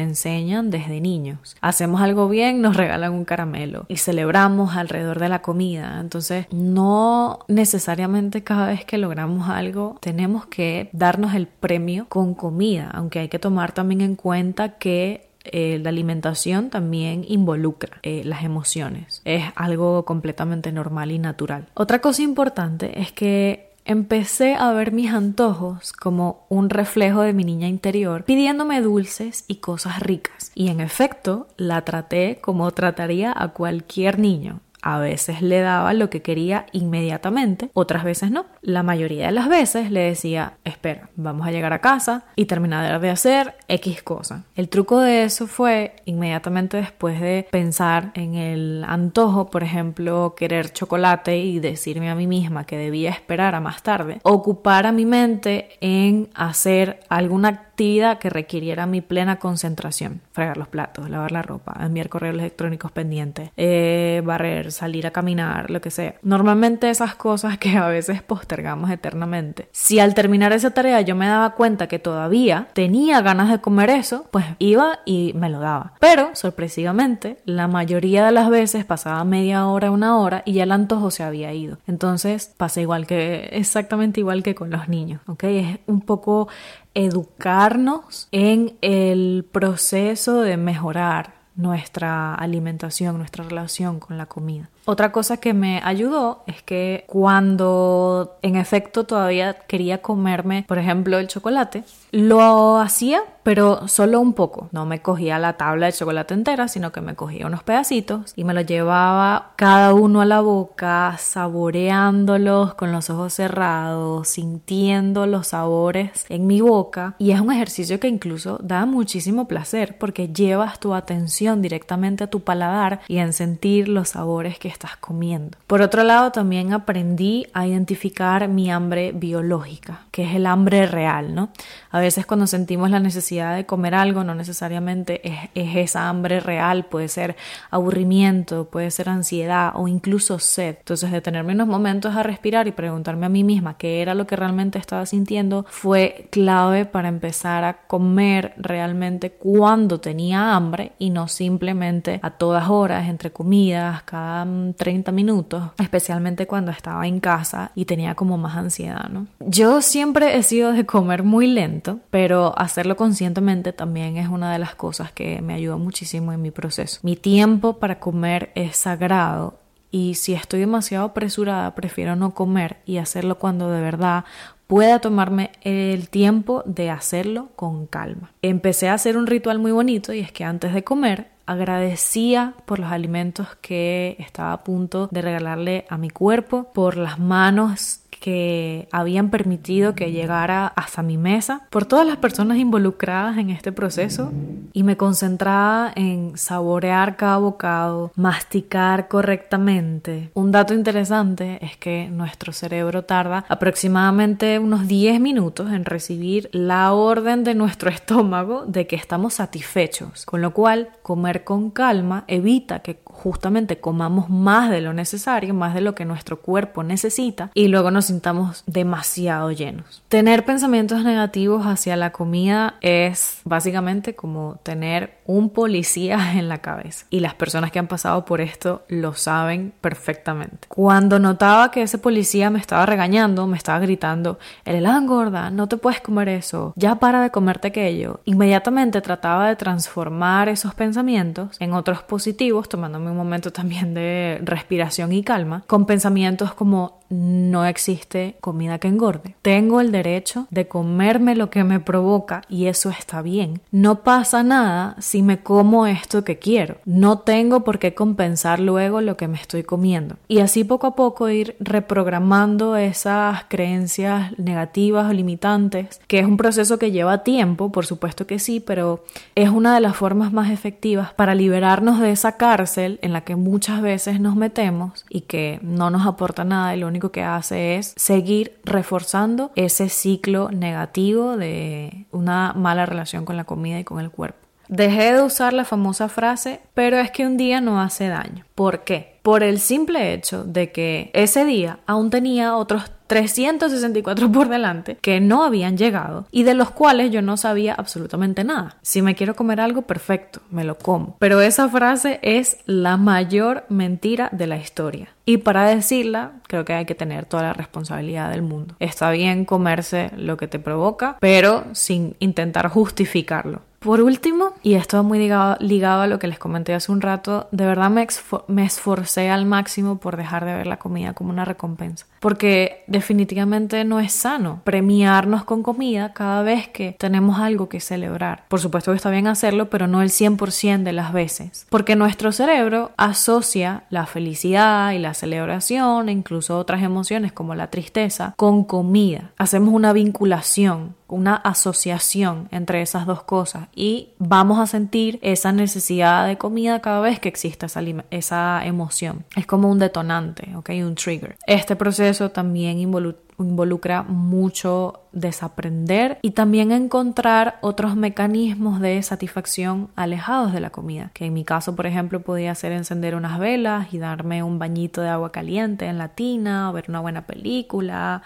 desde 0.50 1.00
niños. 1.00 1.56
Hacemos 1.60 2.00
algo 2.00 2.28
bien, 2.28 2.60
nos 2.60 2.76
regalan 2.76 3.12
un 3.12 3.24
caramelo 3.24 3.86
y 3.88 3.96
celebramos 3.96 4.76
alrededor 4.76 5.20
de 5.20 5.28
la 5.28 5.42
comida. 5.42 5.98
Entonces, 6.00 6.46
no 6.50 7.40
necesariamente 7.48 8.42
cada 8.42 8.68
vez 8.68 8.84
que 8.84 8.98
logramos 8.98 9.48
algo 9.48 9.98
tenemos 10.00 10.46
que 10.46 10.90
darnos 10.92 11.34
el 11.34 11.46
premio 11.46 12.06
con 12.08 12.34
comida, 12.34 12.90
aunque 12.92 13.20
hay 13.20 13.28
que 13.28 13.38
tomar 13.38 13.72
también 13.72 14.00
en 14.00 14.16
cuenta 14.16 14.78
que 14.78 15.30
eh, 15.44 15.78
la 15.82 15.88
alimentación 15.88 16.68
también 16.68 17.24
involucra 17.26 17.98
eh, 18.02 18.22
las 18.24 18.44
emociones. 18.44 19.22
Es 19.24 19.44
algo 19.54 20.04
completamente 20.04 20.70
normal 20.70 21.12
y 21.12 21.18
natural. 21.18 21.66
Otra 21.74 22.00
cosa 22.00 22.22
importante 22.22 23.00
es 23.00 23.12
que 23.12 23.69
empecé 23.84 24.54
a 24.54 24.72
ver 24.72 24.92
mis 24.92 25.12
antojos 25.12 25.92
como 25.92 26.46
un 26.48 26.70
reflejo 26.70 27.22
de 27.22 27.32
mi 27.32 27.44
niña 27.44 27.68
interior 27.68 28.24
pidiéndome 28.24 28.80
dulces 28.80 29.44
y 29.48 29.56
cosas 29.56 30.00
ricas. 30.00 30.52
Y 30.54 30.68
en 30.68 30.80
efecto, 30.80 31.48
la 31.56 31.84
traté 31.84 32.38
como 32.40 32.70
trataría 32.70 33.32
a 33.36 33.48
cualquier 33.48 34.18
niño. 34.18 34.60
A 34.82 34.98
veces 34.98 35.42
le 35.42 35.60
daba 35.60 35.92
lo 35.94 36.10
que 36.10 36.22
quería 36.22 36.66
inmediatamente, 36.72 37.70
otras 37.74 38.04
veces 38.04 38.30
no. 38.30 38.46
La 38.62 38.82
mayoría 38.82 39.26
de 39.26 39.32
las 39.32 39.48
veces 39.48 39.90
le 39.90 40.00
decía, 40.00 40.54
espera, 40.64 41.10
vamos 41.16 41.46
a 41.46 41.50
llegar 41.50 41.72
a 41.72 41.80
casa 41.80 42.24
y 42.36 42.46
terminar 42.46 43.00
de 43.00 43.10
hacer 43.10 43.54
X 43.68 44.02
cosa. 44.02 44.44
El 44.56 44.68
truco 44.68 45.00
de 45.00 45.24
eso 45.24 45.46
fue 45.46 45.96
inmediatamente 46.04 46.76
después 46.76 47.20
de 47.20 47.46
pensar 47.50 48.12
en 48.14 48.34
el 48.34 48.84
antojo, 48.86 49.50
por 49.50 49.62
ejemplo, 49.62 50.34
querer 50.36 50.72
chocolate 50.72 51.38
y 51.38 51.58
decirme 51.58 52.10
a 52.10 52.14
mí 52.14 52.26
misma 52.26 52.64
que 52.64 52.76
debía 52.76 53.10
esperar 53.10 53.54
a 53.54 53.60
más 53.60 53.82
tarde, 53.82 54.18
ocupar 54.22 54.86
a 54.86 54.92
mi 54.92 55.06
mente 55.06 55.70
en 55.80 56.28
hacer 56.34 57.00
alguna 57.08 57.48
actividad 57.48 58.18
que 58.18 58.30
requiriera 58.30 58.86
mi 58.86 59.00
plena 59.00 59.38
concentración. 59.38 60.20
Fregar 60.32 60.56
los 60.56 60.68
platos, 60.68 61.08
lavar 61.08 61.32
la 61.32 61.42
ropa, 61.42 61.76
enviar 61.80 62.08
correos 62.08 62.34
electrónicos 62.34 62.92
pendientes, 62.92 63.50
eh, 63.56 64.22
barrer, 64.24 64.69
salir 64.70 65.06
a 65.06 65.10
caminar, 65.10 65.70
lo 65.70 65.80
que 65.80 65.90
sea. 65.90 66.14
Normalmente 66.22 66.90
esas 66.90 67.14
cosas 67.14 67.58
que 67.58 67.76
a 67.76 67.88
veces 67.88 68.22
postergamos 68.22 68.90
eternamente. 68.90 69.68
Si 69.72 70.00
al 70.00 70.14
terminar 70.14 70.52
esa 70.52 70.70
tarea 70.70 71.00
yo 71.00 71.14
me 71.16 71.26
daba 71.26 71.54
cuenta 71.54 71.86
que 71.86 71.98
todavía 71.98 72.68
tenía 72.72 73.20
ganas 73.20 73.50
de 73.50 73.60
comer 73.60 73.90
eso, 73.90 74.26
pues 74.30 74.44
iba 74.58 75.00
y 75.04 75.32
me 75.34 75.50
lo 75.50 75.60
daba. 75.60 75.94
Pero, 76.00 76.30
sorpresivamente, 76.34 77.38
la 77.44 77.68
mayoría 77.68 78.24
de 78.24 78.32
las 78.32 78.50
veces 78.50 78.84
pasaba 78.84 79.24
media 79.24 79.66
hora, 79.66 79.90
una 79.90 80.18
hora 80.18 80.42
y 80.44 80.54
ya 80.54 80.64
el 80.64 80.72
antojo 80.72 81.10
se 81.10 81.22
había 81.22 81.52
ido. 81.52 81.78
Entonces 81.86 82.52
pasa 82.56 82.80
igual 82.80 83.06
que, 83.06 83.48
exactamente 83.52 84.20
igual 84.20 84.42
que 84.42 84.54
con 84.54 84.70
los 84.70 84.88
niños. 84.88 85.20
Es 85.42 85.78
un 85.86 86.00
poco 86.02 86.48
educarnos 86.94 88.28
en 88.32 88.76
el 88.80 89.46
proceso 89.50 90.40
de 90.40 90.56
mejorar 90.56 91.39
nuestra 91.56 92.34
alimentación, 92.34 93.18
nuestra 93.18 93.44
relación 93.44 94.00
con 94.00 94.18
la 94.18 94.26
comida. 94.26 94.68
Otra 94.86 95.12
cosa 95.12 95.36
que 95.36 95.54
me 95.54 95.80
ayudó 95.84 96.42
es 96.46 96.62
que 96.62 97.04
cuando 97.06 98.38
en 98.42 98.56
efecto 98.56 99.04
todavía 99.04 99.54
quería 99.66 100.02
comerme, 100.02 100.64
por 100.66 100.78
ejemplo, 100.78 101.18
el 101.18 101.28
chocolate, 101.28 101.84
lo 102.12 102.78
hacía, 102.78 103.22
pero 103.42 103.86
solo 103.88 104.20
un 104.20 104.32
poco. 104.32 104.68
No 104.72 104.86
me 104.86 105.00
cogía 105.00 105.38
la 105.38 105.54
tabla 105.54 105.86
de 105.86 105.92
chocolate 105.92 106.34
entera, 106.34 106.66
sino 106.66 106.92
que 106.92 107.00
me 107.00 107.14
cogía 107.14 107.46
unos 107.46 107.62
pedacitos 107.62 108.32
y 108.36 108.44
me 108.44 108.54
lo 108.54 108.62
llevaba 108.62 109.52
cada 109.56 109.94
uno 109.94 110.20
a 110.20 110.24
la 110.24 110.40
boca, 110.40 111.16
saboreándolos 111.18 112.74
con 112.74 112.90
los 112.90 113.10
ojos 113.10 113.34
cerrados, 113.34 114.28
sintiendo 114.28 115.26
los 115.26 115.48
sabores 115.48 116.26
en 116.28 116.46
mi 116.46 116.60
boca. 116.60 117.14
Y 117.18 117.30
es 117.30 117.40
un 117.40 117.52
ejercicio 117.52 118.00
que 118.00 118.08
incluso 118.08 118.58
da 118.62 118.86
muchísimo 118.86 119.46
placer 119.46 119.98
porque 119.98 120.28
llevas 120.28 120.80
tu 120.80 120.94
atención 120.94 121.62
directamente 121.62 122.24
a 122.24 122.30
tu 122.30 122.40
paladar 122.40 123.00
y 123.08 123.18
en 123.18 123.32
sentir 123.32 123.88
los 123.88 124.10
sabores 124.10 124.58
que 124.58 124.69
estás 124.70 124.96
comiendo. 124.96 125.58
Por 125.66 125.82
otro 125.82 126.02
lado, 126.04 126.32
también 126.32 126.72
aprendí 126.72 127.46
a 127.52 127.66
identificar 127.66 128.48
mi 128.48 128.70
hambre 128.70 129.12
biológica, 129.12 130.06
que 130.10 130.24
es 130.24 130.34
el 130.34 130.46
hambre 130.46 130.86
real, 130.86 131.34
¿no? 131.34 131.50
A 131.90 132.00
veces 132.00 132.26
cuando 132.26 132.46
sentimos 132.46 132.90
la 132.90 133.00
necesidad 133.00 133.56
de 133.56 133.66
comer 133.66 133.94
algo, 133.94 134.24
no 134.24 134.34
necesariamente 134.34 135.26
es, 135.28 135.38
es 135.54 135.76
esa 135.76 136.08
hambre 136.08 136.40
real, 136.40 136.86
puede 136.86 137.08
ser 137.08 137.36
aburrimiento, 137.70 138.66
puede 138.66 138.90
ser 138.90 139.08
ansiedad 139.08 139.72
o 139.74 139.88
incluso 139.88 140.38
sed. 140.38 140.76
Entonces, 140.78 141.10
detenerme 141.12 141.52
unos 141.52 141.68
momentos 141.68 142.14
a 142.16 142.22
respirar 142.22 142.68
y 142.68 142.72
preguntarme 142.72 143.26
a 143.26 143.28
mí 143.28 143.44
misma 143.44 143.76
qué 143.76 144.02
era 144.02 144.14
lo 144.14 144.26
que 144.26 144.36
realmente 144.36 144.78
estaba 144.78 145.06
sintiendo 145.06 145.66
fue 145.68 146.28
clave 146.30 146.84
para 146.86 147.08
empezar 147.08 147.64
a 147.64 147.86
comer 147.86 148.54
realmente 148.56 149.30
cuando 149.30 150.00
tenía 150.00 150.54
hambre 150.54 150.92
y 150.98 151.10
no 151.10 151.28
simplemente 151.28 152.20
a 152.22 152.30
todas 152.30 152.68
horas, 152.68 153.08
entre 153.08 153.30
comidas, 153.32 154.02
cada 154.02 154.44
30 154.74 155.12
minutos, 155.12 155.70
especialmente 155.78 156.46
cuando 156.46 156.70
estaba 156.70 157.06
en 157.06 157.20
casa 157.20 157.72
y 157.74 157.84
tenía 157.84 158.14
como 158.14 158.38
más 158.38 158.56
ansiedad, 158.56 159.08
¿no? 159.08 159.26
Yo 159.40 159.82
siempre 159.82 160.36
he 160.36 160.42
sido 160.42 160.72
de 160.72 160.86
comer 160.86 161.22
muy 161.22 161.46
lento, 161.46 162.00
pero 162.10 162.58
hacerlo 162.58 162.96
conscientemente 162.96 163.72
también 163.72 164.16
es 164.16 164.28
una 164.28 164.52
de 164.52 164.58
las 164.58 164.74
cosas 164.74 165.12
que 165.12 165.42
me 165.42 165.54
ayudó 165.54 165.78
muchísimo 165.78 166.32
en 166.32 166.42
mi 166.42 166.50
proceso. 166.50 167.00
Mi 167.02 167.16
tiempo 167.16 167.78
para 167.78 167.98
comer 167.98 168.50
es 168.54 168.76
sagrado 168.76 169.58
Y 169.90 170.14
si 170.14 170.34
estoy 170.34 170.60
demasiado 170.60 171.06
apresurada, 171.06 171.74
prefiero 171.74 172.14
no 172.14 172.32
comer 172.32 172.76
y 172.86 172.98
hacerlo 172.98 173.38
cuando 173.38 173.70
de 173.70 173.80
verdad 173.80 174.24
pueda 174.66 175.00
tomarme 175.00 175.50
el 175.62 176.08
tiempo 176.08 176.62
de 176.64 176.90
hacerlo 176.90 177.48
con 177.56 177.86
calma. 177.86 178.30
Empecé 178.40 178.88
a 178.88 178.94
hacer 178.94 179.16
un 179.16 179.26
ritual 179.26 179.58
muy 179.58 179.72
bonito 179.72 180.12
y 180.12 180.20
es 180.20 180.30
que 180.30 180.44
antes 180.44 180.72
de 180.72 180.84
comer 180.84 181.28
agradecía 181.50 182.54
por 182.64 182.78
los 182.78 182.92
alimentos 182.92 183.48
que 183.60 184.14
estaba 184.20 184.52
a 184.52 184.62
punto 184.62 185.08
de 185.10 185.20
regalarle 185.20 185.84
a 185.88 185.98
mi 185.98 186.08
cuerpo, 186.08 186.70
por 186.72 186.96
las 186.96 187.18
manos 187.18 188.02
que 188.20 188.88
habían 188.92 189.30
permitido 189.30 189.94
que 189.94 190.12
llegara 190.12 190.66
hasta 190.66 191.02
mi 191.02 191.16
mesa, 191.16 191.66
por 191.70 191.86
todas 191.86 192.06
las 192.06 192.18
personas 192.18 192.58
involucradas 192.58 193.38
en 193.38 193.50
este 193.50 193.72
proceso 193.72 194.30
y 194.72 194.82
me 194.82 194.96
concentraba 194.96 195.90
en 195.96 196.36
saborear 196.36 197.16
cada 197.16 197.38
bocado, 197.38 198.12
masticar 198.14 199.08
correctamente. 199.08 200.30
Un 200.34 200.52
dato 200.52 200.74
interesante 200.74 201.58
es 201.64 201.76
que 201.76 202.08
nuestro 202.10 202.52
cerebro 202.52 203.04
tarda 203.04 203.44
aproximadamente 203.48 204.58
unos 204.58 204.86
10 204.86 205.20
minutos 205.20 205.72
en 205.72 205.84
recibir 205.84 206.48
la 206.52 206.92
orden 206.92 207.42
de 207.42 207.54
nuestro 207.54 207.90
estómago 207.90 208.64
de 208.66 208.86
que 208.86 208.96
estamos 208.96 209.34
satisfechos, 209.34 210.26
con 210.26 210.42
lo 210.42 210.52
cual 210.52 210.90
comer 211.02 211.44
con 211.44 211.70
calma 211.70 212.24
evita 212.28 212.80
que 212.80 213.00
justamente 213.04 213.80
comamos 213.80 214.28
más 214.28 214.70
de 214.70 214.80
lo 214.80 214.92
necesario, 214.92 215.54
más 215.54 215.74
de 215.74 215.80
lo 215.80 215.94
que 215.94 216.04
nuestro 216.04 216.40
cuerpo 216.40 216.82
necesita 216.82 217.50
y 217.54 217.68
luego 217.68 217.90
nos 217.90 218.09
sintamos 218.10 218.64
demasiado 218.66 219.52
llenos. 219.52 220.02
Tener 220.08 220.44
pensamientos 220.44 221.04
negativos 221.04 221.66
hacia 221.66 221.96
la 221.96 222.10
comida 222.10 222.74
es 222.80 223.40
básicamente 223.44 224.14
como 224.14 224.58
tener 224.62 225.18
un 225.26 225.50
policía 225.50 226.32
en 226.38 226.48
la 226.48 226.58
cabeza 226.58 227.06
y 227.10 227.20
las 227.20 227.34
personas 227.34 227.70
que 227.70 227.78
han 227.78 227.86
pasado 227.86 228.24
por 228.24 228.40
esto 228.40 228.82
lo 228.88 229.14
saben 229.14 229.72
perfectamente. 229.80 230.66
Cuando 230.68 231.18
notaba 231.18 231.70
que 231.70 231.82
ese 231.82 231.98
policía 231.98 232.50
me 232.50 232.58
estaba 232.58 232.84
regañando, 232.84 233.46
me 233.46 233.56
estaba 233.56 233.78
gritando, 233.78 234.38
el 234.64 234.76
helado 234.76 234.98
engorda, 234.98 235.50
no 235.50 235.68
te 235.68 235.76
puedes 235.76 236.00
comer 236.00 236.28
eso, 236.28 236.72
ya 236.76 236.96
para 236.96 237.22
de 237.22 237.30
comerte 237.30 237.68
aquello, 237.68 238.20
inmediatamente 238.24 239.00
trataba 239.00 239.48
de 239.48 239.56
transformar 239.56 240.48
esos 240.48 240.74
pensamientos 240.74 241.56
en 241.60 241.74
otros 241.74 242.02
positivos 242.02 242.68
tomándome 242.68 243.10
un 243.10 243.16
momento 243.16 243.52
también 243.52 243.94
de 243.94 244.40
respiración 244.42 245.12
y 245.12 245.22
calma, 245.22 245.62
con 245.66 245.86
pensamientos 245.86 246.54
como 246.54 246.99
no 247.10 247.64
existe 247.64 248.36
comida 248.40 248.78
que 248.78 248.88
engorde. 248.88 249.34
Tengo 249.42 249.80
el 249.80 249.92
derecho 249.92 250.46
de 250.50 250.68
comerme 250.68 251.34
lo 251.34 251.50
que 251.50 251.64
me 251.64 251.80
provoca 251.80 252.42
y 252.48 252.66
eso 252.66 252.90
está 252.90 253.22
bien. 253.22 253.60
No 253.70 254.02
pasa 254.02 254.42
nada 254.42 254.96
si 255.00 255.22
me 255.22 255.42
como 255.42 255.86
esto 255.86 256.24
que 256.24 256.38
quiero. 256.38 256.76
No 256.84 257.18
tengo 257.20 257.64
por 257.64 257.78
qué 257.78 257.94
compensar 257.94 258.60
luego 258.60 259.00
lo 259.00 259.16
que 259.16 259.28
me 259.28 259.38
estoy 259.38 259.64
comiendo. 259.64 260.16
Y 260.28 260.38
así 260.38 260.64
poco 260.64 260.88
a 260.88 260.94
poco 260.94 261.28
ir 261.28 261.56
reprogramando 261.58 262.76
esas 262.76 263.44
creencias 263.48 264.38
negativas 264.38 265.10
o 265.10 265.12
limitantes, 265.12 266.00
que 266.06 266.20
es 266.20 266.26
un 266.26 266.36
proceso 266.36 266.78
que 266.78 266.92
lleva 266.92 267.24
tiempo, 267.24 267.72
por 267.72 267.86
supuesto 267.86 268.26
que 268.26 268.38
sí, 268.38 268.60
pero 268.60 269.04
es 269.34 269.50
una 269.50 269.74
de 269.74 269.80
las 269.80 269.96
formas 269.96 270.32
más 270.32 270.50
efectivas 270.50 271.12
para 271.14 271.34
liberarnos 271.34 271.98
de 271.98 272.10
esa 272.10 272.36
cárcel 272.36 272.98
en 273.02 273.12
la 273.12 273.22
que 273.22 273.36
muchas 273.36 273.82
veces 273.82 274.20
nos 274.20 274.36
metemos 274.36 275.04
y 275.08 275.22
que 275.22 275.58
no 275.62 275.90
nos 275.90 276.06
aporta 276.06 276.44
nada 276.44 276.76
y 276.76 276.80
único 276.90 276.99
que 277.08 277.22
hace 277.22 277.76
es 277.76 277.94
seguir 277.96 278.60
reforzando 278.64 279.50
ese 279.54 279.88
ciclo 279.88 280.50
negativo 280.50 281.38
de 281.38 282.06
una 282.12 282.52
mala 282.52 282.84
relación 282.84 283.24
con 283.24 283.38
la 283.38 283.44
comida 283.44 283.80
y 283.80 283.84
con 283.84 284.00
el 284.00 284.10
cuerpo. 284.10 284.38
Dejé 284.68 285.14
de 285.14 285.22
usar 285.22 285.52
la 285.52 285.64
famosa 285.64 286.08
frase, 286.08 286.60
pero 286.74 286.98
es 286.98 287.10
que 287.10 287.26
un 287.26 287.36
día 287.36 287.60
no 287.60 287.80
hace 287.80 288.06
daño. 288.06 288.44
¿Por 288.54 288.84
qué? 288.84 289.18
Por 289.22 289.42
el 289.42 289.58
simple 289.58 290.12
hecho 290.14 290.44
de 290.44 290.70
que 290.70 291.10
ese 291.12 291.44
día 291.44 291.80
aún 291.86 292.10
tenía 292.10 292.54
otros 292.54 292.92
364 293.10 294.30
por 294.30 294.48
delante 294.48 294.96
que 295.00 295.20
no 295.20 295.42
habían 295.42 295.76
llegado 295.76 296.28
y 296.30 296.44
de 296.44 296.54
los 296.54 296.70
cuales 296.70 297.10
yo 297.10 297.22
no 297.22 297.36
sabía 297.36 297.74
absolutamente 297.74 298.44
nada. 298.44 298.76
Si 298.82 299.02
me 299.02 299.16
quiero 299.16 299.34
comer 299.34 299.60
algo, 299.60 299.82
perfecto, 299.82 300.40
me 300.48 300.62
lo 300.62 300.78
como. 300.78 301.16
Pero 301.18 301.40
esa 301.40 301.68
frase 301.68 302.20
es 302.22 302.58
la 302.66 302.96
mayor 302.96 303.64
mentira 303.68 304.28
de 304.30 304.46
la 304.46 304.58
historia. 304.58 305.08
Y 305.24 305.38
para 305.38 305.66
decirla, 305.66 306.34
creo 306.46 306.64
que 306.64 306.72
hay 306.72 306.86
que 306.86 306.94
tener 306.94 307.24
toda 307.24 307.42
la 307.42 307.52
responsabilidad 307.52 308.30
del 308.30 308.42
mundo. 308.42 308.76
Está 308.78 309.10
bien 309.10 309.44
comerse 309.44 310.12
lo 310.16 310.36
que 310.36 310.46
te 310.46 310.60
provoca, 310.60 311.16
pero 311.18 311.64
sin 311.72 312.14
intentar 312.20 312.68
justificarlo. 312.68 313.62
Por 313.80 314.02
último, 314.02 314.52
y 314.62 314.74
esto 314.74 314.98
va 314.98 315.02
muy 315.02 315.18
ligado, 315.18 316.02
a 316.02 316.06
lo 316.06 316.18
que 316.18 316.26
les 316.26 316.38
comenté 316.38 316.74
hace 316.74 316.92
un 316.92 317.00
rato, 317.00 317.48
de 317.50 317.64
verdad 317.64 317.88
me, 317.88 318.06
me, 318.46 318.64
esforcé 318.66 319.30
al 319.30 319.46
máximo 319.46 319.96
por 319.96 320.18
dejar 320.18 320.44
de 320.44 320.52
ver 320.52 320.66
la 320.66 320.78
comida 320.78 321.14
como 321.14 321.30
una 321.30 321.46
recompensa. 321.46 322.04
Porque 322.20 322.84
definitivamente 322.88 323.82
no 323.84 323.98
es 323.98 324.12
sano 324.12 324.60
premiarnos 324.64 325.44
con 325.44 325.62
comida 325.62 326.12
cada 326.12 326.42
vez 326.42 326.68
que 326.68 326.94
tenemos 326.98 327.40
algo 327.40 327.70
que 327.70 327.80
celebrar. 327.80 328.44
Por 328.48 328.60
supuesto 328.60 328.92
que 328.92 328.96
está 328.96 329.08
bien 329.08 329.26
hacerlo, 329.26 329.70
pero 329.70 329.86
no 329.86 330.02
el 330.02 330.10
100% 330.10 330.82
de 330.82 330.92
las 330.92 331.14
veces. 331.14 331.66
Porque 331.70 331.96
nuestro 331.96 332.32
cerebro 332.32 332.90
asocia 332.98 333.84
la 333.88 334.04
felicidad 334.04 334.92
y 334.92 334.98
la 334.98 335.14
celebración 335.14 336.10
e 336.10 336.12
incluso 336.12 336.58
otras 336.58 336.82
emociones 336.82 337.32
como 337.32 337.54
la 337.54 337.70
tristeza 337.70 338.34
con 338.36 338.64
comida. 338.64 339.30
Hacemos 339.38 339.72
una 339.72 339.94
vinculación 339.94 340.99
una 341.10 341.34
asociación 341.34 342.48
entre 342.50 342.82
esas 342.82 343.06
dos 343.06 343.22
cosas 343.22 343.68
y 343.74 344.10
vamos 344.18 344.58
a 344.58 344.66
sentir 344.66 345.18
esa 345.22 345.52
necesidad 345.52 346.26
de 346.26 346.38
comida 346.38 346.80
cada 346.80 347.00
vez 347.00 347.20
que 347.20 347.28
exista 347.28 347.66
esa, 347.66 347.82
esa 348.10 348.64
emoción. 348.64 349.24
Es 349.36 349.46
como 349.46 349.70
un 349.70 349.78
detonante, 349.78 350.54
¿ok? 350.56 350.70
Un 350.84 350.94
trigger. 350.94 351.36
Este 351.46 351.76
proceso 351.76 352.30
también 352.30 352.78
involucra 352.78 354.02
mucho 354.02 355.00
desaprender 355.12 356.18
y 356.22 356.32
también 356.32 356.72
encontrar 356.72 357.58
otros 357.62 357.96
mecanismos 357.96 358.80
de 358.80 359.02
satisfacción 359.02 359.88
alejados 359.96 360.52
de 360.52 360.60
la 360.60 360.70
comida, 360.70 361.10
que 361.14 361.26
en 361.26 361.34
mi 361.34 361.44
caso, 361.44 361.74
por 361.74 361.86
ejemplo, 361.86 362.20
podía 362.20 362.54
ser 362.54 362.72
encender 362.72 363.14
unas 363.14 363.38
velas 363.38 363.92
y 363.92 363.98
darme 363.98 364.42
un 364.42 364.58
bañito 364.58 365.00
de 365.00 365.08
agua 365.08 365.32
caliente 365.32 365.86
en 365.86 365.98
la 365.98 366.08
tina, 366.08 366.70
o 366.70 366.72
ver 366.72 366.84
una 366.88 367.00
buena 367.00 367.26
película, 367.26 368.22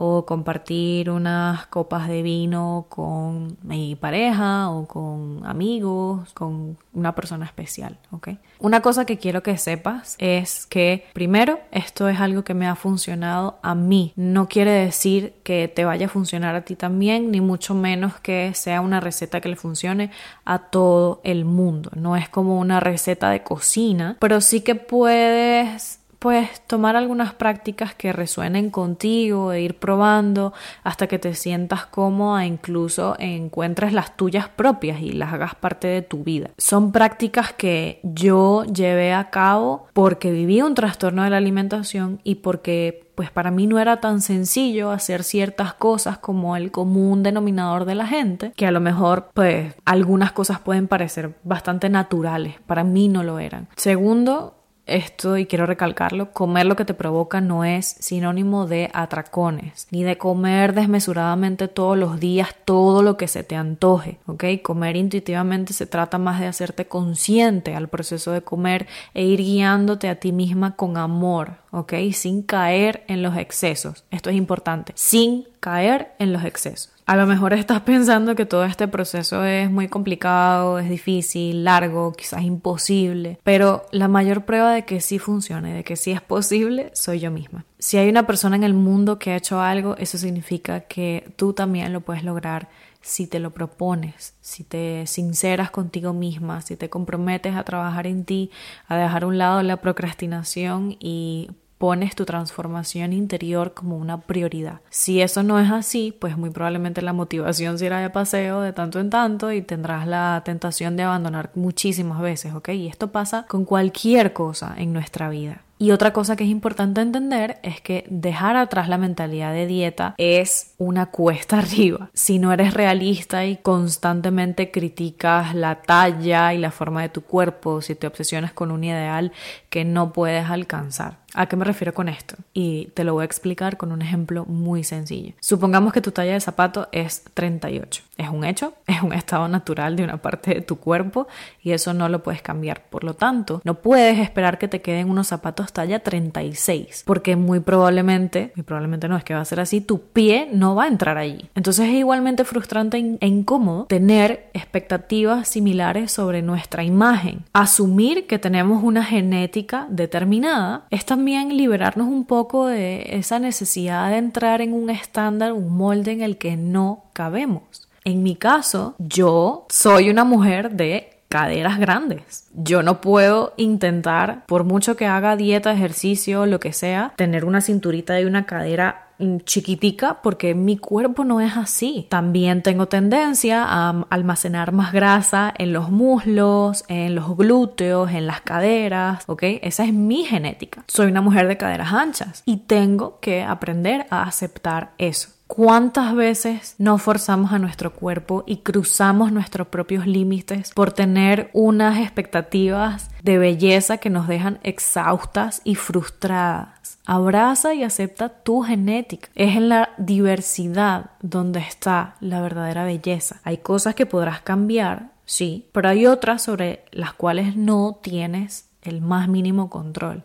o 0.00 0.24
compartir 0.24 1.10
unas 1.10 1.66
copas 1.66 2.06
de 2.06 2.22
vino 2.22 2.86
con 2.88 3.58
mi 3.62 3.96
pareja 3.96 4.70
o 4.70 4.86
con 4.86 5.44
amigos, 5.44 6.32
con 6.34 6.78
una 6.92 7.16
persona 7.16 7.44
especial, 7.44 7.98
¿ok? 8.12 8.28
Una 8.60 8.80
cosa 8.80 9.04
que 9.04 9.18
quiero 9.18 9.42
que 9.42 9.58
sepas 9.58 10.14
es 10.20 10.66
que 10.66 11.06
primero 11.14 11.58
esto 11.72 12.08
es 12.08 12.20
algo 12.20 12.44
que 12.44 12.54
me 12.54 12.68
ha 12.68 12.76
funcionado 12.76 13.58
a 13.60 13.74
mí. 13.74 14.12
No 14.14 14.46
quiere 14.48 14.70
decir 14.70 15.34
que 15.42 15.66
te 15.66 15.84
vaya 15.84 16.06
a 16.06 16.08
funcionar 16.08 16.54
a 16.54 16.62
ti 16.62 16.76
también, 16.76 17.32
ni 17.32 17.40
mucho 17.40 17.74
menos 17.74 18.20
que 18.20 18.52
sea 18.54 18.80
una 18.80 19.00
receta 19.00 19.40
que 19.40 19.48
le 19.48 19.56
funcione 19.56 20.12
a 20.44 20.60
todo 20.60 21.20
el 21.24 21.44
mundo. 21.44 21.90
No 21.96 22.16
es 22.16 22.28
como 22.28 22.60
una 22.60 22.78
receta 22.78 23.30
de 23.30 23.42
cocina, 23.42 24.16
pero 24.20 24.40
sí 24.40 24.60
que 24.60 24.76
puedes 24.76 25.97
pues 26.18 26.60
tomar 26.66 26.96
algunas 26.96 27.32
prácticas 27.34 27.94
que 27.94 28.12
resuenen 28.12 28.70
contigo 28.70 29.52
e 29.52 29.62
ir 29.62 29.78
probando 29.78 30.52
hasta 30.82 31.06
que 31.06 31.18
te 31.18 31.34
sientas 31.34 31.86
cómoda 31.86 32.44
e 32.44 32.46
incluso 32.46 33.14
encuentres 33.18 33.92
las 33.92 34.16
tuyas 34.16 34.48
propias 34.48 35.00
y 35.00 35.12
las 35.12 35.32
hagas 35.32 35.54
parte 35.54 35.86
de 35.88 36.02
tu 36.02 36.24
vida. 36.24 36.50
Son 36.58 36.92
prácticas 36.92 37.52
que 37.52 38.00
yo 38.02 38.64
llevé 38.64 39.12
a 39.12 39.30
cabo 39.30 39.86
porque 39.92 40.32
viví 40.32 40.62
un 40.62 40.74
trastorno 40.74 41.22
de 41.22 41.30
la 41.30 41.36
alimentación 41.36 42.20
y 42.24 42.36
porque 42.36 43.08
pues 43.14 43.32
para 43.32 43.50
mí 43.50 43.66
no 43.66 43.80
era 43.80 44.00
tan 44.00 44.20
sencillo 44.20 44.92
hacer 44.92 45.24
ciertas 45.24 45.74
cosas 45.74 46.18
como 46.18 46.54
el 46.54 46.70
común 46.70 47.24
denominador 47.24 47.84
de 47.84 47.96
la 47.96 48.06
gente, 48.06 48.52
que 48.54 48.64
a 48.64 48.70
lo 48.70 48.78
mejor 48.78 49.30
pues 49.34 49.74
algunas 49.84 50.30
cosas 50.30 50.60
pueden 50.60 50.86
parecer 50.86 51.34
bastante 51.42 51.88
naturales, 51.88 52.54
para 52.68 52.84
mí 52.84 53.08
no 53.08 53.24
lo 53.24 53.40
eran. 53.40 53.66
Segundo, 53.74 54.57
esto, 54.88 55.36
y 55.36 55.46
quiero 55.46 55.66
recalcarlo, 55.66 56.32
comer 56.32 56.66
lo 56.66 56.76
que 56.76 56.84
te 56.84 56.94
provoca 56.94 57.40
no 57.40 57.64
es 57.64 57.96
sinónimo 58.00 58.66
de 58.66 58.90
atracones, 58.92 59.86
ni 59.90 60.02
de 60.02 60.18
comer 60.18 60.74
desmesuradamente 60.74 61.68
todos 61.68 61.96
los 61.96 62.18
días 62.20 62.54
todo 62.64 63.02
lo 63.02 63.16
que 63.16 63.28
se 63.28 63.44
te 63.44 63.56
antoje, 63.56 64.18
¿ok? 64.26 64.44
Comer 64.62 64.96
intuitivamente 64.96 65.72
se 65.72 65.86
trata 65.86 66.18
más 66.18 66.40
de 66.40 66.46
hacerte 66.46 66.86
consciente 66.86 67.74
al 67.74 67.88
proceso 67.88 68.32
de 68.32 68.42
comer 68.42 68.86
e 69.14 69.24
ir 69.24 69.40
guiándote 69.40 70.08
a 70.08 70.18
ti 70.18 70.32
misma 70.32 70.76
con 70.76 70.96
amor, 70.96 71.58
¿ok? 71.70 71.94
Sin 72.12 72.42
caer 72.42 73.04
en 73.08 73.22
los 73.22 73.36
excesos. 73.36 74.04
Esto 74.10 74.30
es 74.30 74.36
importante, 74.36 74.92
sin 74.96 75.46
caer 75.60 76.12
en 76.18 76.32
los 76.32 76.44
excesos. 76.44 76.92
A 77.08 77.16
lo 77.16 77.26
mejor 77.26 77.54
estás 77.54 77.80
pensando 77.80 78.34
que 78.34 78.44
todo 78.44 78.64
este 78.64 78.86
proceso 78.86 79.42
es 79.42 79.70
muy 79.70 79.88
complicado, 79.88 80.78
es 80.78 80.90
difícil, 80.90 81.64
largo, 81.64 82.12
quizás 82.12 82.42
imposible, 82.42 83.38
pero 83.44 83.86
la 83.92 84.08
mayor 84.08 84.44
prueba 84.44 84.74
de 84.74 84.84
que 84.84 85.00
sí 85.00 85.18
funcione, 85.18 85.72
de 85.72 85.84
que 85.84 85.96
sí 85.96 86.10
es 86.10 86.20
posible, 86.20 86.90
soy 86.92 87.20
yo 87.20 87.30
misma. 87.30 87.64
Si 87.78 87.96
hay 87.96 88.10
una 88.10 88.26
persona 88.26 88.56
en 88.56 88.64
el 88.64 88.74
mundo 88.74 89.18
que 89.18 89.30
ha 89.30 89.36
hecho 89.36 89.58
algo, 89.58 89.96
eso 89.96 90.18
significa 90.18 90.80
que 90.80 91.32
tú 91.36 91.54
también 91.54 91.94
lo 91.94 92.02
puedes 92.02 92.24
lograr 92.24 92.68
si 93.00 93.26
te 93.26 93.38
lo 93.38 93.50
propones, 93.50 94.34
si 94.40 94.64
te 94.64 95.06
sinceras 95.06 95.70
contigo 95.70 96.12
misma, 96.12 96.60
si 96.60 96.76
te 96.76 96.90
comprometes 96.90 97.54
a 97.54 97.64
trabajar 97.64 98.06
en 98.06 98.24
ti, 98.24 98.50
a 98.86 98.96
dejar 98.96 99.24
a 99.24 99.26
un 99.26 99.38
lado 99.38 99.62
la 99.62 99.78
procrastinación 99.78 100.96
y 100.98 101.50
pones 101.78 102.16
tu 102.16 102.24
transformación 102.24 103.12
interior 103.12 103.72
como 103.72 103.96
una 103.96 104.20
prioridad. 104.20 104.80
Si 104.90 105.22
eso 105.22 105.42
no 105.42 105.60
es 105.60 105.70
así, 105.70 106.14
pues 106.18 106.36
muy 106.36 106.50
probablemente 106.50 107.02
la 107.02 107.12
motivación 107.12 107.78
se 107.78 107.86
irá 107.86 108.00
de 108.00 108.10
paseo 108.10 108.60
de 108.60 108.72
tanto 108.72 108.98
en 108.98 109.10
tanto 109.10 109.52
y 109.52 109.62
tendrás 109.62 110.06
la 110.06 110.42
tentación 110.44 110.96
de 110.96 111.04
abandonar 111.04 111.52
muchísimas 111.54 112.20
veces, 112.20 112.54
¿ok? 112.54 112.70
Y 112.70 112.88
esto 112.88 113.12
pasa 113.12 113.46
con 113.46 113.64
cualquier 113.64 114.32
cosa 114.32 114.74
en 114.76 114.92
nuestra 114.92 115.30
vida. 115.30 115.62
Y 115.78 115.92
otra 115.92 116.12
cosa 116.12 116.34
que 116.34 116.44
es 116.44 116.50
importante 116.50 117.00
entender 117.00 117.58
es 117.62 117.80
que 117.80 118.04
dejar 118.10 118.56
atrás 118.56 118.88
la 118.88 118.98
mentalidad 118.98 119.52
de 119.52 119.66
dieta 119.66 120.14
es 120.18 120.74
una 120.76 121.06
cuesta 121.06 121.58
arriba. 121.60 122.10
Si 122.14 122.38
no 122.38 122.52
eres 122.52 122.74
realista 122.74 123.46
y 123.46 123.56
constantemente 123.56 124.70
criticas 124.70 125.54
la 125.54 125.82
talla 125.82 126.52
y 126.52 126.58
la 126.58 126.72
forma 126.72 127.02
de 127.02 127.08
tu 127.08 127.22
cuerpo, 127.22 127.80
si 127.80 127.94
te 127.94 128.06
obsesionas 128.06 128.52
con 128.52 128.70
un 128.70 128.82
ideal 128.82 129.32
que 129.70 129.84
no 129.84 130.12
puedes 130.12 130.50
alcanzar. 130.50 131.18
¿A 131.34 131.46
qué 131.46 131.56
me 131.56 131.64
refiero 131.64 131.92
con 131.92 132.08
esto? 132.08 132.36
Y 132.54 132.86
te 132.94 133.04
lo 133.04 133.14
voy 133.14 133.22
a 133.22 133.26
explicar 133.26 133.76
con 133.76 133.92
un 133.92 134.00
ejemplo 134.02 134.44
muy 134.46 134.82
sencillo. 134.82 135.34
Supongamos 135.40 135.92
que 135.92 136.00
tu 136.00 136.10
talla 136.10 136.32
de 136.32 136.40
zapato 136.40 136.88
es 136.90 137.22
38. 137.34 138.02
Es 138.16 138.28
un 138.30 138.44
hecho, 138.44 138.74
es 138.86 139.02
un 139.02 139.12
estado 139.12 139.46
natural 139.48 139.96
de 139.96 140.04
una 140.04 140.16
parte 140.22 140.54
de 140.54 140.60
tu 140.62 140.76
cuerpo 140.76 141.28
y 141.62 141.72
eso 141.72 141.92
no 141.92 142.08
lo 142.08 142.22
puedes 142.22 142.42
cambiar. 142.42 142.82
Por 142.88 143.04
lo 143.04 143.14
tanto, 143.14 143.60
no 143.64 143.74
puedes 143.74 144.18
esperar 144.18 144.58
que 144.58 144.68
te 144.68 144.80
queden 144.80 145.10
unos 145.10 145.28
zapatos 145.28 145.72
talla 145.72 146.00
36, 146.00 147.04
porque 147.06 147.36
muy 147.36 147.60
probablemente, 147.60 148.52
y 148.56 148.62
probablemente 148.62 149.08
no 149.08 149.16
es 149.16 149.24
que 149.24 149.34
va 149.34 149.40
a 149.40 149.44
ser 149.44 149.60
así, 149.60 149.80
tu 149.80 150.00
pie 150.00 150.48
no 150.52 150.74
va 150.74 150.84
a 150.84 150.88
entrar 150.88 151.18
allí. 151.18 151.50
Entonces 151.54 151.88
es 151.88 151.94
igualmente 151.94 152.44
frustrante 152.44 153.18
e 153.20 153.26
incómodo 153.26 153.84
tener 153.84 154.50
expectativas 154.54 155.48
similares 155.48 156.10
sobre 156.10 156.42
nuestra 156.42 156.84
imagen. 156.84 157.44
Asumir 157.52 158.26
que 158.26 158.38
tenemos 158.38 158.82
una 158.82 159.04
genética 159.04 159.86
determinada 159.90 160.86
es 160.90 161.04
también 161.18 161.56
liberarnos 161.56 162.06
un 162.06 162.24
poco 162.24 162.68
de 162.68 163.16
esa 163.18 163.40
necesidad 163.40 164.08
de 164.08 164.18
entrar 164.18 164.60
en 164.60 164.72
un 164.72 164.88
estándar, 164.88 165.52
un 165.52 165.76
molde 165.76 166.12
en 166.12 166.22
el 166.22 166.38
que 166.38 166.56
no 166.56 167.06
cabemos. 167.12 167.88
En 168.04 168.22
mi 168.22 168.36
caso, 168.36 168.94
yo 168.98 169.66
soy 169.68 170.10
una 170.10 170.22
mujer 170.22 170.70
de 170.70 171.18
caderas 171.28 171.80
grandes. 171.80 172.46
Yo 172.54 172.84
no 172.84 173.00
puedo 173.00 173.52
intentar, 173.56 174.46
por 174.46 174.62
mucho 174.62 174.94
que 174.94 175.06
haga 175.06 175.34
dieta, 175.34 175.72
ejercicio, 175.72 176.46
lo 176.46 176.60
que 176.60 176.72
sea, 176.72 177.14
tener 177.16 177.44
una 177.44 177.62
cinturita 177.62 178.20
y 178.20 178.24
una 178.24 178.46
cadera 178.46 179.07
chiquitica 179.44 180.20
porque 180.22 180.54
mi 180.54 180.76
cuerpo 180.76 181.24
no 181.24 181.40
es 181.40 181.56
así. 181.56 182.06
También 182.08 182.62
tengo 182.62 182.86
tendencia 182.86 183.64
a 183.66 184.06
almacenar 184.10 184.72
más 184.72 184.92
grasa 184.92 185.52
en 185.56 185.72
los 185.72 185.90
muslos, 185.90 186.84
en 186.88 187.14
los 187.14 187.36
glúteos, 187.36 188.10
en 188.10 188.26
las 188.26 188.40
caderas, 188.40 189.24
¿ok? 189.26 189.42
Esa 189.62 189.84
es 189.84 189.92
mi 189.92 190.24
genética. 190.24 190.84
Soy 190.88 191.06
una 191.08 191.20
mujer 191.20 191.48
de 191.48 191.56
caderas 191.56 191.92
anchas 191.92 192.42
y 192.46 192.58
tengo 192.58 193.18
que 193.20 193.42
aprender 193.42 194.06
a 194.10 194.22
aceptar 194.22 194.92
eso. 194.98 195.37
¿Cuántas 195.48 196.14
veces 196.14 196.74
no 196.76 196.98
forzamos 196.98 197.52
a 197.52 197.58
nuestro 197.58 197.94
cuerpo 197.94 198.44
y 198.46 198.58
cruzamos 198.58 199.32
nuestros 199.32 199.68
propios 199.68 200.06
límites 200.06 200.72
por 200.74 200.92
tener 200.92 201.48
unas 201.54 201.98
expectativas 201.98 203.08
de 203.22 203.38
belleza 203.38 203.96
que 203.96 204.10
nos 204.10 204.28
dejan 204.28 204.60
exhaustas 204.62 205.62
y 205.64 205.74
frustradas? 205.74 206.98
Abraza 207.06 207.72
y 207.72 207.82
acepta 207.82 208.28
tu 208.28 208.60
genética. 208.60 209.30
Es 209.34 209.56
en 209.56 209.70
la 209.70 209.88
diversidad 209.96 211.12
donde 211.22 211.60
está 211.60 212.16
la 212.20 212.42
verdadera 212.42 212.84
belleza. 212.84 213.40
Hay 213.42 213.56
cosas 213.56 213.94
que 213.94 214.04
podrás 214.04 214.42
cambiar, 214.42 215.12
sí, 215.24 215.70
pero 215.72 215.88
hay 215.88 216.06
otras 216.06 216.42
sobre 216.42 216.84
las 216.92 217.14
cuales 217.14 217.56
no 217.56 217.98
tienes 218.02 218.68
el 218.82 219.00
más 219.00 219.28
mínimo 219.28 219.70
control. 219.70 220.24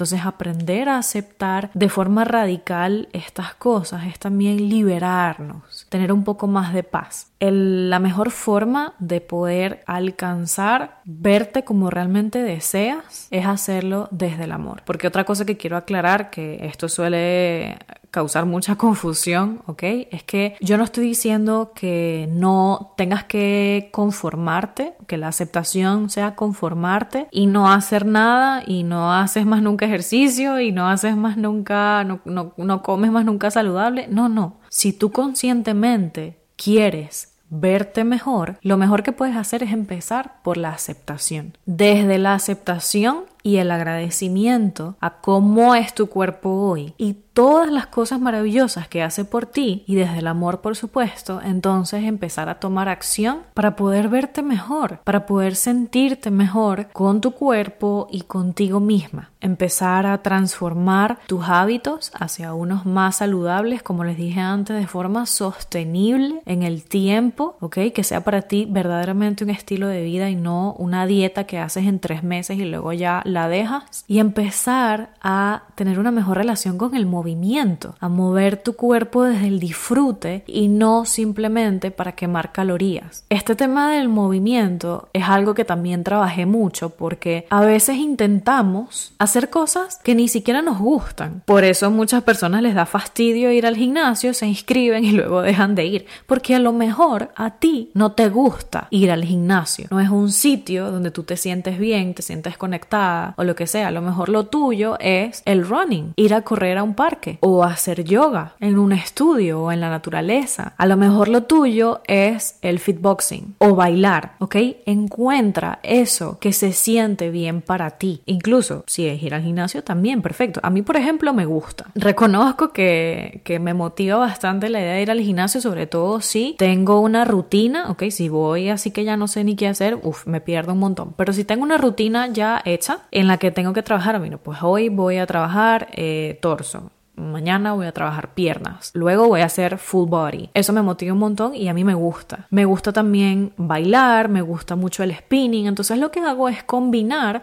Entonces 0.00 0.24
aprender 0.24 0.88
a 0.88 0.96
aceptar 0.96 1.70
de 1.74 1.90
forma 1.90 2.24
radical 2.24 3.10
estas 3.12 3.52
cosas 3.52 4.06
es 4.06 4.18
también 4.18 4.70
liberarnos, 4.70 5.86
tener 5.90 6.10
un 6.10 6.24
poco 6.24 6.46
más 6.46 6.72
de 6.72 6.84
paz 6.84 7.30
la 7.40 7.98
mejor 7.98 8.30
forma 8.30 8.92
de 8.98 9.20
poder 9.22 9.82
alcanzar 9.86 11.00
verte 11.04 11.64
como 11.64 11.88
realmente 11.88 12.42
deseas 12.42 13.28
es 13.30 13.46
hacerlo 13.46 14.08
desde 14.10 14.44
el 14.44 14.52
amor. 14.52 14.82
Porque 14.84 15.06
otra 15.06 15.24
cosa 15.24 15.46
que 15.46 15.56
quiero 15.56 15.78
aclarar, 15.78 16.30
que 16.30 16.66
esto 16.66 16.88
suele 16.88 17.78
causar 18.10 18.46
mucha 18.46 18.76
confusión, 18.76 19.62
¿ok? 19.66 19.82
Es 20.10 20.22
que 20.22 20.56
yo 20.60 20.76
no 20.76 20.84
estoy 20.84 21.04
diciendo 21.04 21.72
que 21.74 22.28
no 22.30 22.92
tengas 22.96 23.24
que 23.24 23.88
conformarte, 23.92 24.94
que 25.06 25.16
la 25.16 25.28
aceptación 25.28 26.10
sea 26.10 26.34
conformarte 26.34 27.28
y 27.30 27.46
no 27.46 27.70
hacer 27.70 28.06
nada 28.06 28.62
y 28.66 28.82
no 28.82 29.12
haces 29.12 29.46
más 29.46 29.62
nunca 29.62 29.86
ejercicio 29.86 30.60
y 30.60 30.72
no 30.72 30.88
haces 30.88 31.16
más 31.16 31.36
nunca, 31.36 32.04
no, 32.04 32.20
no, 32.24 32.52
no 32.56 32.82
comes 32.82 33.10
más 33.10 33.24
nunca 33.24 33.50
saludable. 33.50 34.08
No, 34.08 34.28
no. 34.28 34.58
Si 34.68 34.92
tú 34.92 35.10
conscientemente 35.10 36.38
quieres 36.56 37.30
verte 37.50 38.04
mejor, 38.04 38.58
lo 38.62 38.76
mejor 38.76 39.02
que 39.02 39.12
puedes 39.12 39.36
hacer 39.36 39.62
es 39.62 39.72
empezar 39.72 40.40
por 40.42 40.56
la 40.56 40.70
aceptación. 40.70 41.56
Desde 41.66 42.18
la 42.18 42.34
aceptación 42.34 43.24
y 43.42 43.56
el 43.56 43.70
agradecimiento 43.70 44.96
a 45.00 45.20
cómo 45.20 45.74
es 45.74 45.94
tu 45.94 46.08
cuerpo 46.08 46.50
hoy 46.50 46.94
y 46.98 47.16
todas 47.32 47.70
las 47.70 47.86
cosas 47.86 48.20
maravillosas 48.20 48.88
que 48.88 49.02
hace 49.02 49.24
por 49.24 49.46
ti 49.46 49.84
y 49.86 49.94
desde 49.94 50.18
el 50.18 50.26
amor 50.26 50.60
por 50.60 50.76
supuesto, 50.76 51.40
entonces 51.42 52.04
empezar 52.04 52.48
a 52.48 52.56
tomar 52.56 52.88
acción 52.88 53.38
para 53.54 53.76
poder 53.76 54.08
verte 54.08 54.42
mejor, 54.42 54.98
para 55.04 55.26
poder 55.26 55.56
sentirte 55.56 56.30
mejor 56.30 56.88
con 56.92 57.20
tu 57.20 57.32
cuerpo 57.32 58.08
y 58.10 58.22
contigo 58.22 58.80
misma. 58.80 59.30
Empezar 59.40 60.04
a 60.04 60.18
transformar 60.22 61.18
tus 61.26 61.48
hábitos 61.48 62.12
hacia 62.14 62.52
unos 62.52 62.84
más 62.84 63.16
saludables, 63.16 63.82
como 63.82 64.04
les 64.04 64.18
dije 64.18 64.40
antes, 64.40 64.76
de 64.76 64.86
forma 64.86 65.24
sostenible 65.24 66.42
en 66.44 66.62
el 66.62 66.84
tiempo, 66.84 67.56
¿ok? 67.60 67.78
Que 67.94 68.04
sea 68.04 68.22
para 68.22 68.42
ti 68.42 68.66
verdaderamente 68.68 69.44
un 69.44 69.50
estilo 69.50 69.86
de 69.86 70.02
vida 70.02 70.28
y 70.28 70.34
no 70.34 70.74
una 70.74 71.06
dieta 71.06 71.44
que 71.44 71.58
haces 71.58 71.86
en 71.86 72.00
tres 72.00 72.22
meses 72.22 72.58
y 72.58 72.66
luego 72.66 72.92
ya 72.92 73.22
la 73.30 73.48
dejas 73.48 74.04
y 74.06 74.18
empezar 74.18 75.10
a 75.22 75.62
tener 75.74 75.98
una 75.98 76.10
mejor 76.10 76.36
relación 76.36 76.78
con 76.78 76.94
el 76.94 77.06
movimiento, 77.06 77.94
a 78.00 78.08
mover 78.08 78.56
tu 78.56 78.74
cuerpo 78.74 79.24
desde 79.24 79.46
el 79.46 79.60
disfrute 79.60 80.44
y 80.46 80.68
no 80.68 81.04
simplemente 81.04 81.90
para 81.90 82.12
quemar 82.12 82.52
calorías. 82.52 83.24
Este 83.28 83.54
tema 83.54 83.92
del 83.92 84.08
movimiento 84.08 85.08
es 85.12 85.24
algo 85.28 85.54
que 85.54 85.64
también 85.64 86.04
trabajé 86.04 86.46
mucho 86.46 86.90
porque 86.90 87.46
a 87.50 87.62
veces 87.62 87.96
intentamos 87.96 89.12
hacer 89.18 89.50
cosas 89.50 89.98
que 90.02 90.14
ni 90.14 90.28
siquiera 90.28 90.62
nos 90.62 90.78
gustan. 90.78 91.42
Por 91.44 91.64
eso 91.64 91.90
muchas 91.90 92.22
personas 92.22 92.62
les 92.62 92.74
da 92.74 92.86
fastidio 92.86 93.52
ir 93.52 93.66
al 93.66 93.76
gimnasio, 93.76 94.34
se 94.34 94.46
inscriben 94.46 95.04
y 95.04 95.12
luego 95.12 95.42
dejan 95.42 95.74
de 95.74 95.86
ir, 95.86 96.06
porque 96.26 96.54
a 96.54 96.58
lo 96.58 96.72
mejor 96.72 97.30
a 97.36 97.50
ti 97.58 97.90
no 97.94 98.12
te 98.12 98.28
gusta 98.28 98.88
ir 98.90 99.10
al 99.10 99.24
gimnasio. 99.24 99.86
No 99.90 100.00
es 100.00 100.08
un 100.08 100.30
sitio 100.30 100.90
donde 100.90 101.10
tú 101.10 101.22
te 101.22 101.36
sientes 101.36 101.78
bien, 101.78 102.14
te 102.14 102.22
sientes 102.22 102.56
conectada 102.56 103.19
o 103.36 103.44
lo 103.44 103.54
que 103.54 103.66
sea. 103.66 103.88
A 103.88 103.90
lo 103.90 104.02
mejor 104.02 104.28
lo 104.28 104.46
tuyo 104.46 104.96
es 105.00 105.42
el 105.44 105.66
running, 105.66 106.12
ir 106.16 106.34
a 106.34 106.42
correr 106.42 106.78
a 106.78 106.82
un 106.82 106.94
parque 106.94 107.38
o 107.40 107.64
hacer 107.64 108.04
yoga 108.04 108.54
en 108.60 108.78
un 108.78 108.92
estudio 108.92 109.62
o 109.62 109.72
en 109.72 109.80
la 109.80 109.90
naturaleza. 109.90 110.74
A 110.76 110.86
lo 110.86 110.96
mejor 110.96 111.28
lo 111.28 111.42
tuyo 111.44 112.00
es 112.06 112.56
el 112.62 112.78
fitboxing 112.78 113.54
o 113.58 113.74
bailar, 113.74 114.32
¿ok? 114.38 114.56
Encuentra 114.86 115.78
eso 115.82 116.38
que 116.40 116.52
se 116.52 116.72
siente 116.72 117.30
bien 117.30 117.60
para 117.62 117.90
ti. 117.90 118.22
Incluso 118.26 118.84
si 118.86 119.06
es 119.06 119.22
ir 119.22 119.34
al 119.34 119.42
gimnasio 119.42 119.82
también, 119.82 120.22
perfecto. 120.22 120.60
A 120.62 120.70
mí, 120.70 120.82
por 120.82 120.96
ejemplo, 120.96 121.32
me 121.32 121.46
gusta. 121.46 121.86
Reconozco 121.94 122.72
que, 122.72 123.40
que 123.44 123.58
me 123.58 123.74
motiva 123.74 124.16
bastante 124.16 124.68
la 124.68 124.80
idea 124.80 124.94
de 124.94 125.02
ir 125.02 125.10
al 125.10 125.20
gimnasio, 125.20 125.60
sobre 125.60 125.86
todo 125.86 126.20
si 126.20 126.54
tengo 126.58 127.00
una 127.00 127.24
rutina, 127.24 127.90
¿ok? 127.90 128.04
Si 128.10 128.28
voy 128.28 128.68
así 128.68 128.90
que 128.90 129.04
ya 129.04 129.16
no 129.16 129.28
sé 129.28 129.44
ni 129.44 129.56
qué 129.56 129.68
hacer, 129.68 129.98
uff, 130.02 130.26
me 130.26 130.40
pierdo 130.40 130.72
un 130.72 130.78
montón. 130.78 131.14
Pero 131.16 131.32
si 131.32 131.44
tengo 131.44 131.62
una 131.62 131.78
rutina 131.78 132.28
ya 132.28 132.62
hecha, 132.64 133.00
en 133.10 133.26
la 133.26 133.38
que 133.38 133.50
tengo 133.50 133.72
que 133.72 133.82
trabajar, 133.82 134.18
bueno, 134.18 134.38
pues 134.38 134.62
hoy 134.62 134.88
voy 134.88 135.18
a 135.18 135.26
trabajar 135.26 135.88
eh, 135.92 136.38
torso, 136.40 136.90
mañana 137.20 137.74
voy 137.74 137.86
a 137.86 137.92
trabajar 137.92 138.34
piernas, 138.34 138.90
luego 138.94 139.28
voy 139.28 139.42
a 139.42 139.46
hacer 139.46 139.78
full 139.78 140.08
body. 140.08 140.50
Eso 140.54 140.72
me 140.72 140.82
motiva 140.82 141.12
un 141.12 141.18
montón 141.18 141.54
y 141.54 141.68
a 141.68 141.74
mí 141.74 141.84
me 141.84 141.94
gusta. 141.94 142.46
Me 142.50 142.64
gusta 142.64 142.92
también 142.92 143.52
bailar, 143.56 144.28
me 144.28 144.42
gusta 144.42 144.76
mucho 144.76 145.02
el 145.02 145.14
spinning, 145.14 145.66
entonces 145.66 145.98
lo 145.98 146.10
que 146.10 146.20
hago 146.20 146.48
es 146.48 146.62
combinar 146.64 147.42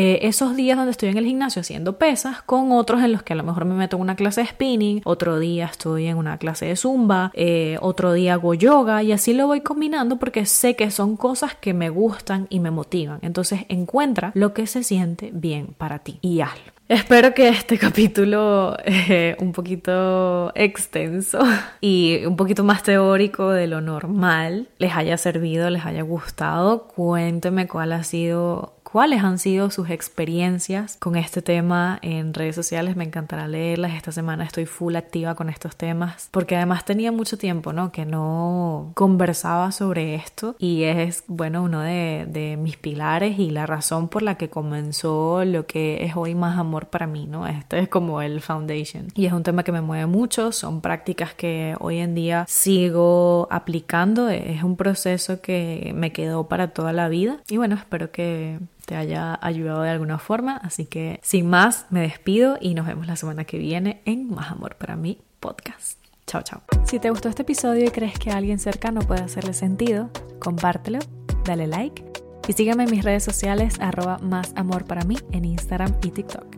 eh, 0.00 0.28
esos 0.28 0.54
días 0.54 0.76
donde 0.76 0.92
estoy 0.92 1.08
en 1.08 1.18
el 1.18 1.24
gimnasio 1.24 1.58
haciendo 1.58 1.98
pesas 1.98 2.40
con 2.42 2.70
otros 2.70 3.02
en 3.02 3.10
los 3.10 3.24
que 3.24 3.32
a 3.32 3.36
lo 3.36 3.42
mejor 3.42 3.64
me 3.64 3.74
meto 3.74 3.96
en 3.96 4.02
una 4.02 4.14
clase 4.14 4.42
de 4.42 4.46
spinning, 4.46 5.00
otro 5.02 5.40
día 5.40 5.66
estoy 5.66 6.06
en 6.06 6.18
una 6.18 6.38
clase 6.38 6.66
de 6.66 6.76
zumba, 6.76 7.32
eh, 7.34 7.78
otro 7.80 8.12
día 8.12 8.34
hago 8.34 8.54
yoga 8.54 9.02
y 9.02 9.10
así 9.10 9.34
lo 9.34 9.48
voy 9.48 9.60
combinando 9.60 10.20
porque 10.20 10.46
sé 10.46 10.76
que 10.76 10.92
son 10.92 11.16
cosas 11.16 11.56
que 11.56 11.74
me 11.74 11.90
gustan 11.90 12.46
y 12.48 12.60
me 12.60 12.70
motivan. 12.70 13.18
Entonces 13.22 13.62
encuentra 13.68 14.30
lo 14.36 14.54
que 14.54 14.68
se 14.68 14.84
siente 14.84 15.30
bien 15.32 15.74
para 15.76 15.98
ti 15.98 16.20
y 16.22 16.42
hazlo. 16.42 16.77
Espero 16.88 17.34
que 17.34 17.48
este 17.48 17.76
capítulo 17.76 18.74
eh, 18.82 19.36
un 19.40 19.52
poquito 19.52 20.50
extenso 20.54 21.38
y 21.82 22.24
un 22.24 22.34
poquito 22.34 22.64
más 22.64 22.82
teórico 22.82 23.50
de 23.50 23.66
lo 23.66 23.82
normal 23.82 24.68
les 24.78 24.94
haya 24.96 25.18
servido, 25.18 25.68
les 25.68 25.84
haya 25.84 26.00
gustado. 26.00 26.88
Cuéntenme 26.88 27.68
cuál 27.68 27.92
ha 27.92 28.04
sido 28.04 28.78
cuáles 28.90 29.22
han 29.22 29.38
sido 29.38 29.70
sus 29.70 29.90
experiencias 29.90 30.96
con 30.96 31.16
este 31.16 31.42
tema 31.42 31.98
en 32.00 32.32
redes 32.32 32.54
sociales. 32.54 32.96
Me 32.96 33.04
encantará 33.04 33.46
leerlas. 33.46 33.92
Esta 33.92 34.12
semana 34.12 34.44
estoy 34.44 34.64
full 34.64 34.96
activa 34.96 35.34
con 35.34 35.50
estos 35.50 35.76
temas 35.76 36.28
porque 36.30 36.56
además 36.56 36.86
tenía 36.86 37.12
mucho 37.12 37.36
tiempo, 37.36 37.72
¿no? 37.72 37.92
Que 37.92 38.06
no 38.06 38.92
conversaba 38.94 39.72
sobre 39.72 40.14
esto 40.14 40.56
y 40.58 40.84
es, 40.84 41.24
bueno, 41.26 41.62
uno 41.62 41.82
de, 41.82 42.26
de 42.28 42.56
mis 42.56 42.78
pilares 42.78 43.38
y 43.38 43.50
la 43.50 43.66
razón 43.66 44.08
por 44.08 44.22
la 44.22 44.36
que 44.36 44.48
comenzó 44.48 45.44
lo 45.44 45.66
que 45.66 46.04
es 46.04 46.16
hoy 46.16 46.34
más 46.34 46.58
amor 46.58 46.77
para 46.86 47.06
mí, 47.06 47.26
¿no? 47.26 47.46
Este 47.46 47.78
es 47.80 47.88
como 47.88 48.22
el 48.22 48.40
foundation 48.40 49.08
y 49.14 49.26
es 49.26 49.32
un 49.32 49.42
tema 49.42 49.64
que 49.64 49.72
me 49.72 49.80
mueve 49.80 50.06
mucho. 50.06 50.52
Son 50.52 50.80
prácticas 50.80 51.34
que 51.34 51.74
hoy 51.80 51.98
en 51.98 52.14
día 52.14 52.44
sigo 52.48 53.48
aplicando. 53.50 54.28
Es 54.28 54.62
un 54.62 54.76
proceso 54.76 55.40
que 55.40 55.92
me 55.94 56.12
quedó 56.12 56.48
para 56.48 56.68
toda 56.68 56.92
la 56.92 57.08
vida 57.08 57.38
y 57.48 57.56
bueno, 57.56 57.74
espero 57.74 58.10
que 58.10 58.60
te 58.86 58.96
haya 58.96 59.38
ayudado 59.42 59.82
de 59.82 59.90
alguna 59.90 60.18
forma. 60.18 60.56
Así 60.56 60.86
que 60.86 61.20
sin 61.22 61.48
más, 61.48 61.86
me 61.90 62.00
despido 62.00 62.56
y 62.60 62.74
nos 62.74 62.86
vemos 62.86 63.06
la 63.06 63.16
semana 63.16 63.44
que 63.44 63.58
viene 63.58 64.00
en 64.04 64.30
Más 64.30 64.50
Amor 64.50 64.76
para 64.76 64.96
mí 64.96 65.18
podcast. 65.40 65.98
Chao, 66.26 66.42
chao. 66.42 66.62
Si 66.84 66.98
te 66.98 67.10
gustó 67.10 67.28
este 67.28 67.42
episodio 67.42 67.86
y 67.86 67.90
crees 67.90 68.18
que 68.18 68.30
a 68.30 68.36
alguien 68.36 68.58
cercano 68.58 69.00
puede 69.00 69.22
hacerle 69.22 69.54
sentido, 69.54 70.10
compártelo, 70.40 70.98
dale 71.44 71.66
like 71.66 72.04
y 72.46 72.52
sígueme 72.52 72.84
en 72.84 72.90
mis 72.90 73.04
redes 73.04 73.24
sociales 73.24 73.78
arroba 73.80 74.18
más 74.18 74.52
amor 74.56 74.84
para 74.84 75.04
mí 75.04 75.16
en 75.32 75.44
Instagram 75.44 75.94
y 76.02 76.10
TikTok. 76.10 76.57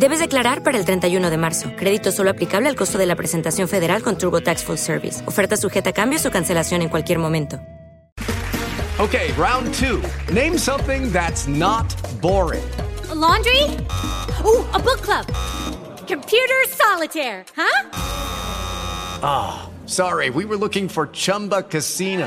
Debes 0.00 0.18
declarar 0.18 0.62
para 0.62 0.78
el 0.78 0.86
31 0.86 1.28
de 1.28 1.36
marzo. 1.36 1.72
Crédito 1.76 2.10
solo 2.10 2.30
aplicable 2.30 2.70
al 2.70 2.74
costo 2.74 2.96
de 2.96 3.04
la 3.04 3.16
presentación 3.16 3.68
federal 3.68 4.02
con 4.02 4.16
TurboTax 4.16 4.64
Full 4.64 4.76
Service. 4.76 5.22
Oferta 5.28 5.58
sujeta 5.58 5.90
a 5.90 5.92
cambios 5.92 6.24
o 6.24 6.30
cancelación 6.30 6.80
en 6.80 6.88
cualquier 6.88 7.18
momento. 7.18 7.60
Okay, 8.98 9.30
round 9.32 9.70
two. 9.74 10.00
Name 10.32 10.56
something 10.56 11.12
that's 11.12 11.46
not 11.46 11.94
boring. 12.22 12.64
A 13.10 13.14
laundry? 13.14 13.64
Ooh, 14.42 14.64
a 14.72 14.78
book 14.78 15.02
club. 15.02 15.26
Computer 16.08 16.66
solitaire, 16.68 17.44
huh? 17.54 17.90
Ah, 19.22 19.68
oh, 19.68 19.86
sorry, 19.86 20.30
we 20.30 20.46
were 20.46 20.56
looking 20.56 20.88
for 20.88 21.08
Chumba 21.08 21.62
Casino. 21.62 22.26